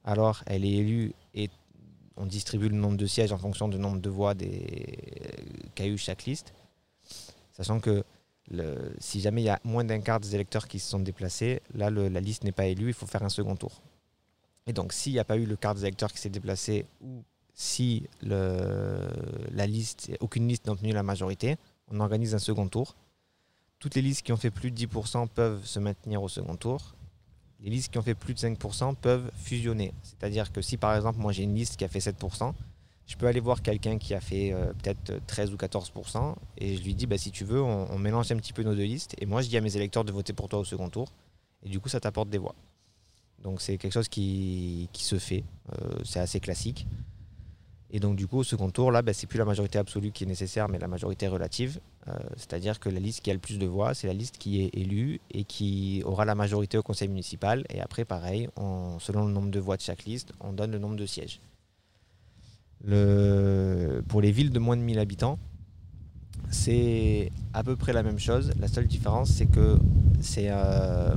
alors 0.04 0.42
elle 0.48 0.66
est 0.66 0.74
élue 0.74 1.14
et 1.36 1.48
on 2.18 2.26
distribue 2.26 2.70
le 2.70 2.76
nombre 2.76 2.98
de 2.98 3.06
sièges 3.06 3.32
en 3.32 3.38
fonction 3.38 3.68
du 3.68 3.78
nombre 3.78 4.00
de 4.02 4.10
voix 4.10 4.34
qu'a 5.76 5.86
eu 5.86 5.96
chaque 5.96 6.26
liste. 6.26 6.56
Sachant 7.52 7.80
que 7.80 8.04
si 8.98 9.22
jamais 9.22 9.44
il 9.44 9.46
y 9.46 9.50
a 9.50 9.60
moins 9.64 9.84
d'un 9.84 10.00
quart 10.00 10.20
des 10.20 10.34
électeurs 10.34 10.68
qui 10.68 10.80
se 10.80 10.90
sont 10.90 11.00
déplacés, 11.00 11.62
là 11.76 11.92
la 11.92 12.20
liste 12.20 12.44
n'est 12.44 12.52
pas 12.52 12.66
élue, 12.66 12.88
il 12.88 12.94
faut 12.96 13.06
faire 13.06 13.22
un 13.22 13.30
second 13.30 13.56
tour. 13.56 13.84
Et 14.66 14.74
donc 14.74 14.92
s'il 14.92 15.14
n'y 15.14 15.20
a 15.20 15.24
pas 15.24 15.38
eu 15.38 15.46
le 15.46 15.56
quart 15.56 15.76
des 15.76 15.84
électeurs 15.84 16.12
qui 16.12 16.18
s'est 16.18 16.32
déplacé 16.32 16.88
ou 17.00 17.24
si 17.54 18.08
la 18.24 19.68
liste, 19.68 20.10
aucune 20.20 20.48
liste 20.48 20.66
n'a 20.66 20.72
obtenu 20.72 20.94
la 20.94 21.04
majorité, 21.04 21.58
on 21.92 22.00
organise 22.00 22.34
un 22.34 22.40
second 22.40 22.68
tour 22.68 22.96
toutes 23.80 23.96
les 23.96 24.02
listes 24.02 24.24
qui 24.24 24.34
ont 24.34 24.38
fait 24.38 24.52
plus 24.52 24.72
de 24.72 24.78
10% 24.86 25.28
peuvent 25.28 25.66
se 25.66 25.80
maintenir 25.80 26.22
au 26.22 26.28
second 26.28 26.56
tour. 26.56 26.96
Les 27.62 27.70
listes 27.70 27.92
qui 27.92 27.98
ont 27.98 28.02
fait 28.02 28.16
plus 28.16 28.34
de 28.34 28.40
5% 28.40 28.96
peuvent 28.96 29.32
fusionner. 29.36 29.94
C'est-à-dire 30.04 30.52
que 30.52 30.62
si 30.62 30.78
par 30.78 30.96
exemple 30.96 31.20
moi 31.20 31.32
j'ai 31.32 31.44
une 31.44 31.56
liste 31.56 31.78
qui 31.78 31.86
a 31.86 31.88
fait 31.88 32.00
7%, 32.00 32.54
je 33.08 33.16
peux 33.16 33.26
aller 33.26 33.40
voir 33.40 33.62
quelqu'un 33.62 33.98
qui 33.98 34.14
a 34.14 34.22
fait 34.22 34.54
euh, 34.54 34.72
peut-être 34.74 35.26
13 35.26 35.52
ou 35.54 35.56
14% 35.56 36.36
et 36.58 36.78
je 36.78 36.84
lui 36.84 36.94
dis 36.94 37.08
bah, 37.08 37.18
si 37.18 37.32
tu 37.32 37.44
veux 37.44 37.62
on, 37.62 37.98
mélange 37.98 38.32
un 38.32 38.38
petit 38.38 38.54
peu 38.54 38.64
nos 38.64 38.76
deux 38.76 38.84
listes 38.84 39.16
et 39.18 39.26
moi 39.26 39.42
je 39.42 39.50
dis 39.50 39.58
à 39.58 39.62
mes 39.62 39.76
électeurs 39.76 40.04
de 40.04 40.12
voter 40.12 40.34
pour 40.34 40.48
toi 40.48 40.60
au 40.60 40.66
second 40.66 40.90
tour 40.90 41.12
et 41.64 41.70
du 41.70 41.80
coup 41.80 41.90
ça 41.90 42.00
t'apporte 42.00 42.30
des 42.30 42.38
voix. 42.38 42.56
Donc 43.42 43.62
c'est 43.62 43.78
quelque 43.78 43.94
chose 43.94 44.10
qui, 44.10 44.90
se 44.94 45.18
fait, 45.18 45.44
euh, 45.74 46.00
c'est 46.04 46.20
assez 46.20 46.40
classique. 46.40 46.86
Et 47.92 48.00
donc 48.00 48.16
du 48.16 48.28
coup, 48.28 48.40
au 48.40 48.44
second 48.44 48.70
tour, 48.70 48.92
là, 48.92 49.02
bah, 49.02 49.14
c'est 49.14 49.28
plus 49.28 49.40
la 49.40 49.46
majorité 49.46 49.80
absolue 49.80 50.12
qui 50.12 50.26
est 50.26 50.28
nécessaire, 50.28 50.70
mais 50.70 50.78
la 50.78 50.88
majorité 50.88 51.28
relative. 51.28 51.80
Euh, 52.10 52.14
c'est-à-dire 52.38 52.80
que 52.80 52.90
la 52.90 53.00
liste 53.00 53.22
qui 53.22 53.30
a 53.30 53.34
le 53.34 53.40
plus 53.40 53.60
de 53.60 53.66
voix, 53.66 53.94
c'est 53.94 54.08
la 54.08 54.14
liste 54.14 54.38
qui 54.38 54.62
est 54.62 54.70
élue 54.74 55.20
et 55.32 55.44
qui 55.44 56.02
aura 56.06 56.26
la 56.26 56.36
majorité 56.36 56.78
au 56.78 56.84
conseil 56.84 57.08
municipal. 57.08 57.66
Et 57.70 57.82
après, 57.82 58.06
pareil, 58.06 58.50
selon 59.00 59.26
le 59.26 59.32
nombre 59.32 59.52
de 59.52 59.60
voix 59.60 59.78
de 59.78 59.82
chaque 59.82 60.06
liste, 60.06 60.34
on 60.40 60.54
donne 60.54 60.72
le 60.72 60.80
nombre 60.80 60.96
de 60.96 61.06
sièges. 61.06 61.40
pour 62.82 64.22
les 64.22 64.32
villes 64.32 64.52
de 64.52 64.60
moins 64.60 64.78
de 64.78 64.82
1000 64.82 65.00
habitants, 65.00 65.38
c'est 66.50 67.32
à 67.54 67.64
peu 67.64 67.76
près 67.76 67.94
la 67.94 68.04
même 68.04 68.20
chose. 68.20 68.52
La 68.60 68.68
seule 68.68 68.88
différence, 68.88 69.30
c'est 69.30 69.46
que 69.46 69.78
c'est 70.20 70.48
euh, 70.50 71.16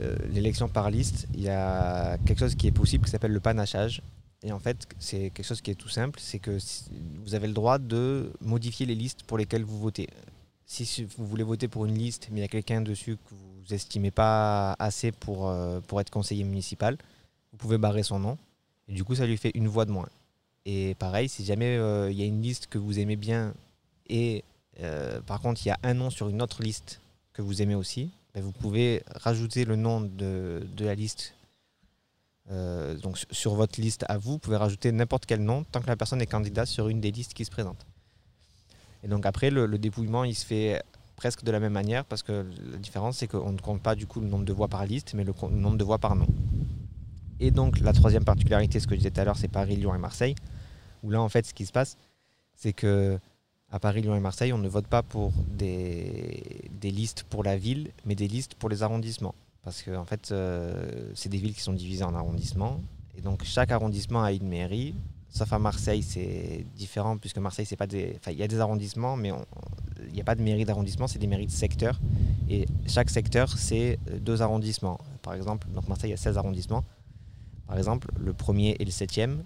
euh, 0.00 0.16
l'élection 0.32 0.68
par 0.68 0.90
liste. 0.90 1.26
Il 1.34 1.42
y 1.42 1.48
a 1.48 2.18
quelque 2.24 2.38
chose 2.38 2.54
qui 2.54 2.68
est 2.68 2.72
possible 2.72 3.04
qui 3.04 3.10
s'appelle 3.10 3.32
le 3.32 3.40
panachage. 3.40 4.02
Et 4.44 4.52
en 4.52 4.58
fait, 4.58 4.86
c'est 4.98 5.30
quelque 5.30 5.46
chose 5.46 5.60
qui 5.60 5.70
est 5.70 5.76
tout 5.76 5.88
simple, 5.88 6.18
c'est 6.20 6.38
que 6.38 6.58
vous 7.24 7.34
avez 7.34 7.46
le 7.46 7.52
droit 7.52 7.78
de 7.78 8.32
modifier 8.40 8.86
les 8.86 8.94
listes 8.94 9.22
pour 9.22 9.38
lesquelles 9.38 9.64
vous 9.64 9.78
votez. 9.78 10.08
Si 10.66 11.06
vous 11.16 11.26
voulez 11.26 11.44
voter 11.44 11.68
pour 11.68 11.86
une 11.86 11.96
liste, 11.96 12.28
mais 12.30 12.40
il 12.40 12.42
y 12.42 12.44
a 12.44 12.48
quelqu'un 12.48 12.80
dessus 12.80 13.16
que 13.16 13.34
vous 13.34 13.74
estimez 13.74 14.10
pas 14.10 14.72
assez 14.78 15.12
pour, 15.12 15.48
euh, 15.48 15.80
pour 15.80 16.00
être 16.00 16.10
conseiller 16.10 16.44
municipal, 16.44 16.96
vous 17.52 17.58
pouvez 17.58 17.78
barrer 17.78 18.02
son 18.02 18.18
nom. 18.18 18.38
Et 18.88 18.94
du 18.94 19.04
coup, 19.04 19.14
ça 19.14 19.26
lui 19.26 19.36
fait 19.36 19.52
une 19.54 19.68
voix 19.68 19.84
de 19.84 19.92
moins. 19.92 20.08
Et 20.64 20.94
pareil, 20.98 21.28
si 21.28 21.44
jamais 21.44 21.76
euh, 21.76 22.10
il 22.10 22.18
y 22.18 22.22
a 22.22 22.26
une 22.26 22.42
liste 22.42 22.66
que 22.68 22.78
vous 22.78 22.98
aimez 22.98 23.16
bien 23.16 23.52
et 24.08 24.44
euh, 24.80 25.20
par 25.20 25.40
contre 25.40 25.60
il 25.64 25.68
y 25.68 25.72
a 25.72 25.78
un 25.82 25.94
nom 25.94 26.10
sur 26.10 26.28
une 26.28 26.40
autre 26.40 26.62
liste 26.62 27.00
que 27.32 27.42
vous 27.42 27.62
aimez 27.62 27.74
aussi, 27.74 28.10
ben, 28.34 28.42
vous 28.42 28.52
pouvez 28.52 29.02
rajouter 29.16 29.64
le 29.64 29.76
nom 29.76 30.00
de, 30.00 30.66
de 30.76 30.84
la 30.84 30.94
liste 30.94 31.34
euh, 32.50 32.96
donc 32.96 33.18
sur 33.30 33.54
votre 33.54 33.80
liste 33.80 34.04
à 34.08 34.18
vous, 34.18 34.32
vous 34.32 34.38
pouvez 34.38 34.56
rajouter 34.56 34.90
n'importe 34.92 35.26
quel 35.26 35.42
nom 35.42 35.64
tant 35.64 35.80
que 35.80 35.86
la 35.86 35.96
personne 35.96 36.20
est 36.20 36.26
candidate 36.26 36.66
sur 36.66 36.88
une 36.88 37.00
des 37.00 37.10
listes 37.10 37.34
qui 37.34 37.44
se 37.44 37.50
présentent. 37.50 37.86
Et 39.04 39.08
donc 39.08 39.26
après, 39.26 39.50
le, 39.50 39.66
dépouillement, 39.78 40.24
il 40.24 40.34
se 40.34 40.44
fait 40.44 40.82
presque 41.16 41.44
de 41.44 41.50
la 41.50 41.60
même 41.60 41.72
manière 41.72 42.04
parce 42.04 42.22
que 42.22 42.46
la 42.70 42.78
différence, 42.78 43.18
c'est 43.18 43.28
qu'on 43.28 43.52
ne 43.52 43.58
compte 43.58 43.82
pas 43.82 43.94
du 43.94 44.06
coup 44.06 44.20
le 44.20 44.26
nombre 44.26 44.44
de 44.44 44.52
voix 44.52 44.68
par 44.68 44.84
liste, 44.86 45.14
mais 45.14 45.24
le, 45.24 45.32
nombre 45.50 45.76
de 45.76 45.84
voix 45.84 45.98
par 45.98 46.16
nom. 46.16 46.26
Et 47.40 47.50
donc 47.50 47.80
la 47.80 47.92
troisième 47.92 48.24
particularité, 48.24 48.80
ce 48.80 48.86
que 48.86 48.94
je 48.94 48.98
disais 48.98 49.10
tout 49.10 49.20
à 49.20 49.24
l'heure, 49.24 49.36
c'est 49.36 49.48
Paris, 49.48 49.76
Lyon 49.76 49.94
et 49.94 49.98
Marseille, 49.98 50.34
où 51.02 51.10
là 51.10 51.20
en 51.20 51.28
fait 51.28 51.46
ce 51.46 51.54
qui 51.54 51.66
se 51.66 51.72
passe, 51.72 51.96
c'est 52.56 52.72
que 52.72 53.18
à 53.70 53.80
Paris, 53.80 54.02
Lyon 54.02 54.14
et 54.14 54.20
Marseille, 54.20 54.52
on 54.52 54.58
ne 54.58 54.68
vote 54.68 54.86
pas 54.86 55.02
pour 55.02 55.32
des, 55.48 56.68
des 56.72 56.90
listes 56.90 57.22
pour 57.22 57.42
la 57.42 57.56
ville, 57.56 57.90
mais 58.04 58.14
des 58.14 58.28
listes 58.28 58.54
pour 58.54 58.68
les 58.68 58.82
arrondissements 58.82 59.34
parce 59.62 59.82
que 59.82 59.96
en 59.96 60.04
fait, 60.04 60.30
euh, 60.32 61.10
c'est 61.14 61.28
des 61.28 61.38
villes 61.38 61.54
qui 61.54 61.60
sont 61.60 61.72
divisées 61.72 62.04
en 62.04 62.14
arrondissements. 62.14 62.80
Et 63.16 63.20
donc, 63.20 63.44
chaque 63.44 63.70
arrondissement 63.70 64.22
a 64.22 64.32
une 64.32 64.48
mairie. 64.48 64.94
Sauf 65.28 65.52
à 65.52 65.58
Marseille, 65.58 66.02
c'est 66.02 66.66
différent, 66.76 67.16
puisque 67.16 67.38
Marseille, 67.38 67.64
c'est 67.64 67.76
pas 67.76 67.86
des. 67.86 68.18
Il 68.28 68.34
y 68.34 68.42
a 68.42 68.48
des 68.48 68.60
arrondissements, 68.60 69.16
mais 69.16 69.32
il 70.06 70.12
n'y 70.12 70.20
a 70.20 70.24
pas 70.24 70.34
de 70.34 70.42
mairie 70.42 70.64
d'arrondissement, 70.64 71.06
c'est 71.06 71.18
des 71.18 71.26
mairies 71.26 71.46
de 71.46 71.52
secteur. 71.52 72.00
Et 72.50 72.66
chaque 72.86 73.08
secteur, 73.08 73.56
c'est 73.56 73.98
deux 74.20 74.42
arrondissements. 74.42 74.98
Par 75.22 75.34
exemple, 75.34 75.68
donc 75.68 75.88
Marseille, 75.88 76.10
il 76.10 76.12
y 76.12 76.14
a 76.14 76.18
16 76.18 76.36
arrondissements. 76.36 76.84
Par 77.66 77.78
exemple, 77.78 78.08
le 78.18 78.34
premier 78.34 78.76
et 78.78 78.84
le 78.84 78.90
septième 78.90 79.42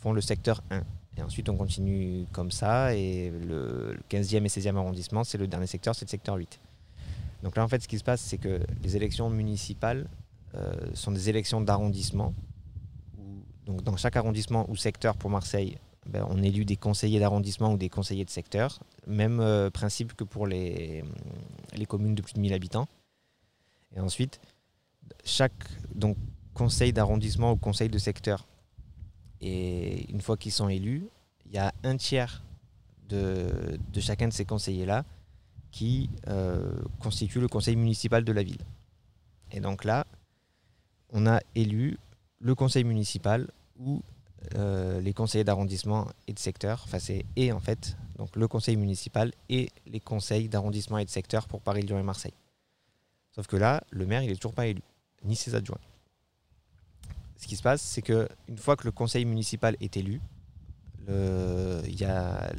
font 0.00 0.12
le 0.12 0.20
secteur 0.20 0.62
1. 0.70 0.82
Et 1.18 1.22
ensuite, 1.22 1.48
on 1.48 1.56
continue 1.56 2.26
comme 2.32 2.50
ça. 2.50 2.94
Et 2.96 3.30
le 3.30 3.98
15e 4.10 4.44
et 4.44 4.48
16e 4.48 4.76
arrondissement, 4.76 5.24
c'est 5.24 5.38
le 5.38 5.46
dernier 5.46 5.66
secteur, 5.66 5.94
c'est 5.94 6.06
le 6.06 6.10
secteur 6.10 6.36
8. 6.36 6.58
Donc 7.42 7.56
là, 7.56 7.64
en 7.64 7.68
fait, 7.68 7.82
ce 7.82 7.88
qui 7.88 7.98
se 7.98 8.04
passe, 8.04 8.20
c'est 8.20 8.38
que 8.38 8.60
les 8.82 8.96
élections 8.96 9.30
municipales 9.30 10.08
euh, 10.54 10.72
sont 10.94 11.12
des 11.12 11.28
élections 11.28 11.60
d'arrondissement. 11.60 12.34
Donc 13.66 13.82
dans 13.82 13.96
chaque 13.96 14.16
arrondissement 14.16 14.68
ou 14.70 14.76
secteur 14.76 15.16
pour 15.16 15.30
Marseille, 15.30 15.78
ben, 16.06 16.26
on 16.30 16.42
élit 16.42 16.64
des 16.64 16.76
conseillers 16.76 17.20
d'arrondissement 17.20 17.72
ou 17.72 17.76
des 17.76 17.90
conseillers 17.90 18.24
de 18.24 18.30
secteur. 18.30 18.80
Même 19.06 19.40
euh, 19.40 19.70
principe 19.70 20.14
que 20.14 20.24
pour 20.24 20.46
les, 20.46 21.04
les 21.74 21.86
communes 21.86 22.14
de 22.14 22.22
plus 22.22 22.32
de 22.32 22.40
1000 22.40 22.54
habitants. 22.54 22.88
Et 23.94 24.00
ensuite, 24.00 24.40
chaque 25.24 25.64
donc, 25.94 26.16
conseil 26.54 26.92
d'arrondissement 26.92 27.52
ou 27.52 27.56
conseil 27.56 27.88
de 27.88 27.98
secteur, 27.98 28.46
et 29.40 30.10
une 30.10 30.20
fois 30.20 30.36
qu'ils 30.36 30.52
sont 30.52 30.68
élus, 30.68 31.08
il 31.46 31.52
y 31.52 31.58
a 31.58 31.72
un 31.84 31.96
tiers 31.96 32.42
de, 33.08 33.78
de 33.92 34.00
chacun 34.00 34.28
de 34.28 34.32
ces 34.32 34.44
conseillers-là 34.44 35.04
qui 35.70 36.10
euh, 36.28 36.72
constitue 37.00 37.40
le 37.40 37.48
conseil 37.48 37.76
municipal 37.76 38.24
de 38.24 38.32
la 38.32 38.42
ville. 38.42 38.60
Et 39.52 39.60
donc 39.60 39.84
là, 39.84 40.06
on 41.10 41.26
a 41.26 41.40
élu 41.54 41.98
le 42.40 42.54
conseil 42.54 42.84
municipal 42.84 43.48
ou 43.78 44.02
euh, 44.54 45.00
les 45.00 45.12
conseillers 45.12 45.44
d'arrondissement 45.44 46.06
et 46.26 46.32
de 46.32 46.38
secteur, 46.38 46.82
enfin 46.84 46.98
c'est 46.98 47.24
et 47.36 47.50
en 47.50 47.60
fait, 47.60 47.96
donc 48.16 48.36
le 48.36 48.46
conseil 48.46 48.76
municipal 48.76 49.32
et 49.48 49.70
les 49.86 50.00
conseils 50.00 50.48
d'arrondissement 50.48 50.98
et 50.98 51.04
de 51.04 51.10
secteur 51.10 51.48
pour 51.48 51.60
Paris, 51.60 51.82
Lyon 51.82 51.98
et 51.98 52.02
Marseille. 52.02 52.34
Sauf 53.34 53.46
que 53.46 53.56
là, 53.56 53.82
le 53.90 54.06
maire, 54.06 54.22
il 54.22 54.30
est 54.30 54.36
toujours 54.36 54.54
pas 54.54 54.66
élu, 54.66 54.82
ni 55.24 55.34
ses 55.36 55.54
adjoints. 55.54 55.80
Ce 57.36 57.46
qui 57.46 57.56
se 57.56 57.62
passe, 57.62 57.82
c'est 57.82 58.02
que 58.02 58.28
une 58.48 58.58
fois 58.58 58.76
que 58.76 58.84
le 58.84 58.92
conseil 58.92 59.24
municipal 59.24 59.76
est 59.80 59.96
élu, 59.96 60.20
il 61.08 61.98
y 61.98 62.04
a 62.04 62.52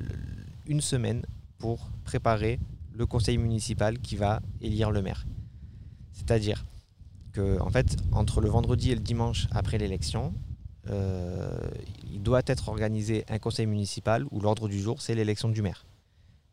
une 0.65 0.81
semaine 0.81 1.23
pour 1.59 1.89
préparer 2.03 2.59
le 2.99 3.05
conseil 3.05 3.37
municipal 3.37 3.97
qui 3.99 4.17
va 4.17 4.41
élire 4.59 4.91
le 4.91 5.01
maire. 5.01 5.25
C'est-à-dire 6.11 6.65
que, 7.31 7.57
fait, 7.71 7.95
entre 8.11 8.41
le 8.41 8.49
vendredi 8.49 8.91
et 8.91 8.95
le 8.95 8.99
dimanche 8.99 9.47
après 9.51 9.77
l'élection, 9.77 10.33
euh, 10.89 11.57
il 12.11 12.21
doit 12.21 12.41
être 12.45 12.67
organisé 12.67 13.23
un 13.29 13.39
conseil 13.39 13.67
municipal 13.67 14.25
où 14.31 14.41
l'ordre 14.41 14.67
du 14.67 14.81
jour, 14.81 15.01
c'est 15.01 15.15
l'élection 15.15 15.47
du 15.47 15.61
maire. 15.61 15.85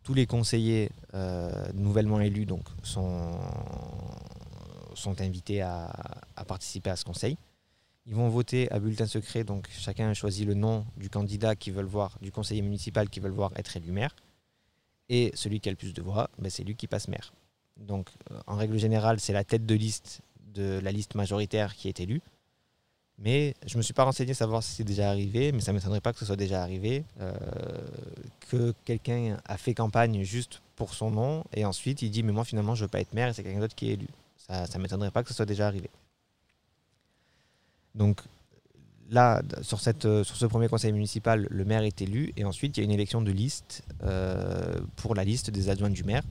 Tous 0.05 0.15
les 0.15 0.27
conseillers 0.27 0.93
euh, 1.15 1.51
nouvellement 1.75 2.21
élus 2.21 2.47
donc, 2.47 2.63
sont, 2.85 3.41
invités 5.19 5.63
à, 5.63 5.91
à, 6.37 6.45
participer 6.45 6.91
à 6.91 6.97
ce 6.97 7.05
conseil. 7.05 7.37
Ils 8.07 8.15
vont 8.15 8.29
voter 8.29 8.71
à 8.71 8.79
bulletin 8.79 9.07
secret, 9.07 9.43
donc 9.43 9.69
chacun 9.73 10.15
choisit 10.15 10.47
le 10.47 10.55
nom 10.55 10.87
du 10.97 11.11
candidat 11.11 11.57
qu'ils 11.57 11.73
veulent 11.73 11.87
voir, 11.87 12.19
du 12.23 12.31
conseiller 12.31 12.63
municipal 12.63 13.11
qu'ils 13.11 13.25
veulent 13.25 13.33
voir 13.33 13.51
être 13.57 13.77
élu 13.77 13.91
maire. 13.91 14.15
Et 15.09 15.31
celui 15.35 15.61
qui 15.61 15.69
a 15.69 15.73
le 15.73 15.77
plus 15.77 15.95
de 15.95 16.03
voix, 16.03 16.31
ben, 16.39 16.51
c'est 16.51 16.65
lui 16.65 16.75
qui 16.75 16.87
passe 16.87 17.09
maire. 17.09 17.33
Donc, 17.77 18.09
euh, 18.31 18.41
en 18.47 18.57
règle 18.57 18.79
générale, 18.79 19.21
c'est 19.21 19.33
la 19.33 19.45
tête 19.45 19.67
de 19.67 19.75
liste 19.75 20.23
de 20.57 20.81
la 20.83 20.91
liste 20.91 21.15
majoritaire 21.15 21.75
qui 21.77 21.89
est 21.89 22.01
élue. 22.01 22.23
Mais 23.19 23.55
je 23.67 23.75
ne 23.75 23.79
me 23.79 23.83
suis 23.83 23.95
pas 23.95 24.05
renseigné 24.05 24.35
savoir 24.35 24.63
si 24.63 24.73
c'est 24.73 24.85
déjà 24.85 25.09
arrivé, 25.09 25.53
mais 25.53 25.61
ça 25.61 25.73
ne 25.73 25.77
m'étonnerait 25.79 26.01
pas 26.01 26.13
que 26.13 26.19
ce 26.19 26.27
soit 26.27 26.37
déjà 26.37 26.63
arrivé, 26.63 27.05
euh, 27.21 27.35
que 28.51 28.75
quelqu'un 28.85 29.39
a 29.47 29.57
fait 29.57 29.73
campagne 29.75 30.23
juste 30.23 30.61
pour 30.75 30.93
son 30.93 31.11
nom, 31.11 31.45
et 31.55 31.65
ensuite 31.65 32.03
il 32.03 32.11
dit 32.11 32.23
mais 32.23 32.33
moi 32.33 32.45
finalement 32.45 32.75
je 32.75 32.83
ne 32.83 32.87
veux 32.87 32.91
pas 32.91 33.01
être 33.01 33.15
maire, 33.15 33.29
et 33.29 33.33
c'est 33.33 33.43
quelqu'un 33.43 33.61
d'autre 33.61 33.75
qui 33.75 33.91
est 33.91 33.95
élu. 33.95 34.09
Ça 34.37 34.67
ne 34.75 34.83
m'étonnerait 34.83 35.11
pas 35.11 35.23
que 35.23 35.31
ce 35.31 35.35
soit 35.35 35.47
déjà 35.47 35.67
arrivé. 35.67 35.89
Donc 37.95 38.21
là, 39.11 39.41
euh, 39.41 40.25
sur 40.25 40.37
ce 40.37 40.47
premier 40.47 40.69
conseil 40.69 40.93
municipal, 40.93 41.47
le 41.51 41.65
maire 41.65 41.83
est 41.83 42.01
élu 42.03 42.33
et 42.37 42.45
ensuite 42.45 42.77
il 42.77 42.81
y 42.81 42.83
a 42.83 42.85
une 42.85 42.93
élection 42.93 43.23
de 43.23 43.31
liste 43.31 43.85
euh, 44.03 44.81
pour 44.97 45.15
la 45.15 45.25
liste 45.25 45.51
des 45.51 45.69
adjoints 45.69 45.91
du 45.91 46.05
maire. 46.05 46.23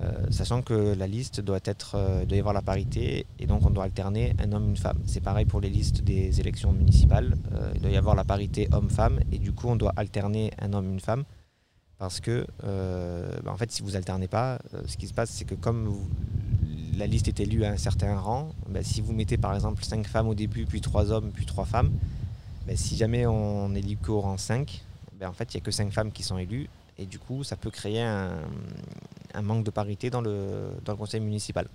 Euh, 0.00 0.26
sachant 0.30 0.62
que 0.62 0.94
la 0.94 1.06
liste 1.06 1.40
doit 1.40 1.60
être, 1.64 2.24
doit 2.26 2.36
y 2.36 2.40
avoir 2.40 2.52
la 2.52 2.62
parité 2.62 3.26
et 3.38 3.46
donc 3.46 3.64
on 3.64 3.70
doit 3.70 3.84
alterner 3.84 4.34
un 4.40 4.52
homme, 4.52 4.70
une 4.70 4.76
femme. 4.76 4.98
C'est 5.06 5.20
pareil 5.20 5.44
pour 5.44 5.60
les 5.60 5.70
listes 5.70 6.02
des 6.02 6.40
élections 6.40 6.72
municipales. 6.72 7.36
il 7.74 7.80
doit 7.80 7.92
y 7.92 7.96
avoir 7.96 8.16
la 8.16 8.24
parité 8.24 8.68
homme-femme 8.72 9.20
et 9.30 9.38
du 9.38 9.52
coup 9.52 9.68
on 9.68 9.76
doit 9.76 9.92
alterner 9.96 10.50
un 10.60 10.72
homme, 10.72 10.90
une 10.90 11.00
femme 11.00 11.24
parce 11.98 12.18
que 12.18 12.44
bah, 12.60 13.52
en 13.52 13.56
fait 13.56 13.70
si 13.70 13.82
vous 13.82 13.94
alternez 13.94 14.26
pas, 14.26 14.58
ce 14.86 14.96
qui 14.96 15.06
se 15.06 15.14
passe 15.14 15.30
c'est 15.30 15.44
que 15.44 15.54
comme 15.54 15.84
vous, 15.86 16.08
la 16.96 17.06
liste 17.06 17.28
est 17.28 17.40
élue 17.40 17.64
à 17.64 17.70
un 17.70 17.76
certain 17.76 18.18
rang, 18.18 18.52
ben, 18.68 18.82
si 18.82 19.00
vous 19.00 19.12
mettez 19.12 19.36
par 19.36 19.54
exemple 19.54 19.84
5 19.84 20.06
femmes 20.06 20.28
au 20.28 20.34
début, 20.34 20.66
puis 20.66 20.80
3 20.80 21.12
hommes, 21.12 21.30
puis 21.32 21.46
3 21.46 21.64
femmes, 21.64 21.92
ben, 22.66 22.76
si 22.76 22.96
jamais 22.96 23.26
on 23.26 23.74
élit 23.74 23.96
qu'au 23.96 24.20
rang 24.20 24.38
5, 24.38 24.82
ben, 25.18 25.28
en 25.28 25.32
fait 25.32 25.52
il 25.52 25.56
n'y 25.56 25.62
a 25.62 25.64
que 25.64 25.70
5 25.70 25.92
femmes 25.92 26.12
qui 26.12 26.22
sont 26.22 26.38
élues, 26.38 26.68
et 26.98 27.06
du 27.06 27.18
coup 27.18 27.44
ça 27.44 27.56
peut 27.56 27.70
créer 27.70 28.02
un, 28.02 28.40
manque 29.42 29.64
de 29.64 29.70
parité 29.70 30.10
dans 30.10 30.20
le, 30.20 30.70
conseil 30.96 31.20
municipal. 31.20 31.66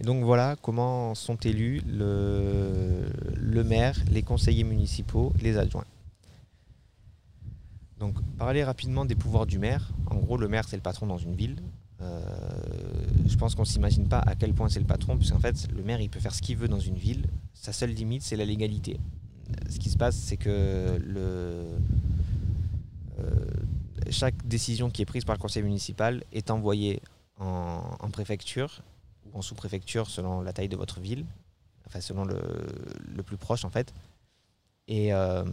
Et 0.00 0.04
donc 0.04 0.22
voilà 0.22 0.56
comment 0.62 1.14
sont 1.14 1.36
élus 1.36 1.82
le, 1.86 3.62
maire, 3.64 3.96
les 4.10 4.22
conseillers 4.22 4.64
municipaux, 4.64 5.32
les 5.40 5.58
adjoints. 5.58 5.86
Donc 7.98 8.14
parler 8.36 8.62
rapidement 8.62 9.04
des 9.04 9.16
pouvoirs 9.16 9.46
du 9.46 9.58
maire. 9.58 9.90
En 10.06 10.16
gros, 10.16 10.36
le 10.36 10.46
maire 10.46 10.68
c'est 10.68 10.76
le 10.76 10.82
patron 10.82 11.06
dans 11.06 11.18
une 11.18 11.34
ville. 11.34 11.56
Euh, 12.00 12.97
je 13.28 13.36
pense 13.36 13.54
qu'on 13.54 13.62
ne 13.62 13.66
s'imagine 13.66 14.08
pas 14.08 14.20
à 14.20 14.34
quel 14.34 14.54
point 14.54 14.68
c'est 14.68 14.80
le 14.80 14.86
patron, 14.86 15.16
puisqu'en 15.16 15.38
fait, 15.38 15.68
le 15.74 15.82
maire, 15.82 16.00
il 16.00 16.08
peut 16.08 16.20
faire 16.20 16.34
ce 16.34 16.42
qu'il 16.42 16.56
veut 16.56 16.68
dans 16.68 16.80
une 16.80 16.96
ville. 16.96 17.26
Sa 17.54 17.72
seule 17.72 17.90
limite, 17.90 18.22
c'est 18.22 18.36
la 18.36 18.44
légalité. 18.44 18.98
Ce 19.68 19.78
qui 19.78 19.90
se 19.90 19.96
passe, 19.96 20.16
c'est 20.16 20.36
que 20.36 20.98
le, 21.04 21.64
euh, 23.20 23.50
chaque 24.10 24.46
décision 24.46 24.90
qui 24.90 25.02
est 25.02 25.06
prise 25.06 25.24
par 25.24 25.34
le 25.34 25.40
conseil 25.40 25.62
municipal 25.62 26.22
est 26.32 26.50
envoyée 26.50 27.02
en, 27.38 28.10
préfecture 28.10 28.82
ou 29.26 29.38
en 29.38 29.42
sous-préfecture 29.42 30.10
selon 30.10 30.40
la 30.40 30.52
taille 30.52 30.68
de 30.68 30.76
votre 30.76 31.00
ville, 31.00 31.24
enfin 31.86 32.00
selon 32.00 32.24
le, 32.24 32.40
le, 33.14 33.22
plus 33.22 33.36
proche 33.36 33.64
en 33.64 33.70
fait. 33.70 33.92
Et 34.88 35.12
euh, 35.12 35.44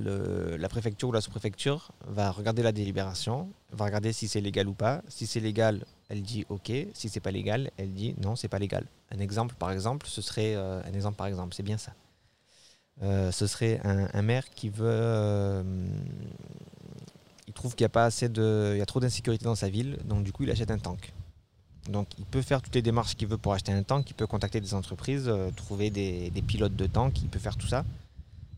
la 0.00 0.68
préfecture 0.68 1.08
ou 1.08 1.12
la 1.12 1.20
sous-préfecture 1.20 1.92
va 2.06 2.30
regarder 2.30 2.62
la 2.62 2.72
délibération, 2.72 3.48
va 3.72 3.84
regarder 3.84 4.12
si 4.12 4.28
c'est 4.28 4.40
légal 4.40 4.68
ou 4.68 4.74
pas. 4.74 5.02
Si 5.08 5.26
c'est 5.26 5.40
légal, 5.40 5.84
elle 6.08 6.22
dit 6.22 6.46
OK. 6.48 6.72
Si 6.94 7.08
c'est 7.08 7.20
pas 7.20 7.30
légal, 7.30 7.70
elle 7.76 7.92
dit 7.92 8.14
non, 8.22 8.36
c'est 8.36 8.48
pas 8.48 8.58
légal. 8.58 8.84
Un 9.10 9.20
exemple, 9.20 9.54
par 9.58 9.70
exemple, 9.70 10.06
ce 10.06 10.22
serait 10.22 10.54
euh, 10.54 10.82
un 10.84 10.92
exemple 10.92 11.16
par 11.16 11.26
exemple, 11.26 11.54
c'est 11.54 11.62
bien 11.62 11.78
ça. 11.78 11.92
Euh, 13.02 13.30
ce 13.30 13.46
serait 13.46 13.80
un, 13.84 14.22
maire 14.22 14.50
qui 14.50 14.70
veut, 14.70 14.86
euh, 14.88 15.62
il 17.46 17.52
trouve 17.52 17.76
qu'il 17.76 17.84
y 17.84 17.86
a 17.86 17.90
pas 17.90 18.04
assez 18.04 18.28
de, 18.28 18.82
trop 18.88 18.98
d'insécurité 18.98 19.44
dans 19.44 19.54
sa 19.54 19.68
ville, 19.68 19.98
donc 20.04 20.24
du 20.24 20.32
coup 20.32 20.42
il 20.42 20.50
achète 20.50 20.70
un 20.72 20.78
tank. 20.78 21.12
Donc 21.88 22.08
il 22.18 22.24
peut 22.24 22.42
faire 22.42 22.60
toutes 22.60 22.74
les 22.74 22.82
démarches 22.82 23.14
qu'il 23.14 23.28
veut 23.28 23.38
pour 23.38 23.52
acheter 23.52 23.72
un 23.72 23.84
tank, 23.84 24.10
il 24.10 24.14
peut 24.14 24.26
contacter 24.26 24.60
des 24.60 24.74
entreprises, 24.74 25.32
trouver 25.56 25.90
des, 25.90 26.30
des 26.30 26.42
pilotes 26.42 26.74
de 26.74 26.86
tank, 26.86 27.22
il 27.22 27.28
peut 27.28 27.38
faire 27.38 27.56
tout 27.56 27.68
ça. 27.68 27.84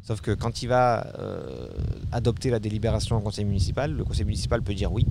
Sauf 0.03 0.21
que 0.21 0.33
quand 0.33 0.63
il 0.63 0.69
va 0.69 1.07
euh, 1.19 1.69
adopter 2.13 2.51
la 2.51 2.59
délibération 2.59 3.17
au 3.17 3.21
conseil 3.21 3.45
municipal, 3.45 3.93
le 3.93 4.05
conseil 4.05 4.25
municipal 4.25 4.63
peut 4.63 4.75
dire 4.75 4.93
oui. 4.93 5.07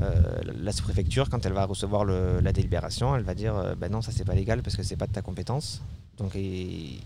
Euh, 0.00 0.40
la 0.60 0.72
sous-préfecture, 0.72 1.30
quand 1.30 1.46
elle 1.46 1.52
va 1.52 1.64
recevoir 1.66 2.04
la 2.04 2.52
délibération, 2.52 3.14
elle 3.14 3.22
va 3.22 3.34
dire 3.34 3.56
euh, 3.56 3.74
ben 3.76 3.90
non, 3.90 4.02
ça 4.02 4.10
c'est 4.10 4.24
pas 4.24 4.34
légal 4.34 4.62
parce 4.62 4.76
que 4.76 4.82
c'est 4.82 4.96
pas 4.96 5.06
de 5.06 5.12
ta 5.12 5.22
compétence. 5.22 5.82
Donc 6.18 6.34
il, 6.34 7.00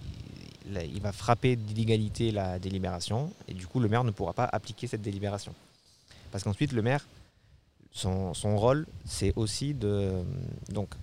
va 1.03 1.13
frapper 1.13 1.57
d'illégalité 1.57 2.31
la 2.31 2.59
délibération 2.59 3.33
et 3.47 3.55
du 3.55 3.67
coup 3.67 3.81
le 3.81 3.89
maire 3.89 4.05
ne 4.05 4.11
pourra 4.11 4.33
pas 4.33 4.45
appliquer 4.45 4.87
cette 4.87 5.03
délibération. 5.03 5.55
Parce 6.33 6.45
qu'ensuite 6.45 6.73
le 6.73 6.83
maire, 6.83 7.07
son, 7.93 8.35
son 8.35 8.57
rôle, 8.57 8.87
c'est 9.05 9.33
aussi 9.37 9.75
de 9.75 10.13
donc 10.71 10.95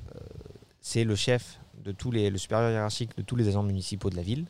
c'est 0.81 1.03
le 1.03 1.15
chef 1.15 1.59
de 1.83 1.91
tous 1.91 2.11
les 2.11 2.29
le 2.29 2.37
supérieur 2.37 2.71
hiérarchique 2.71 3.15
de 3.17 3.21
tous 3.21 3.35
les 3.35 3.47
agents 3.47 3.63
municipaux 3.63 4.09
de 4.09 4.15
la 4.15 4.23
ville. 4.23 4.45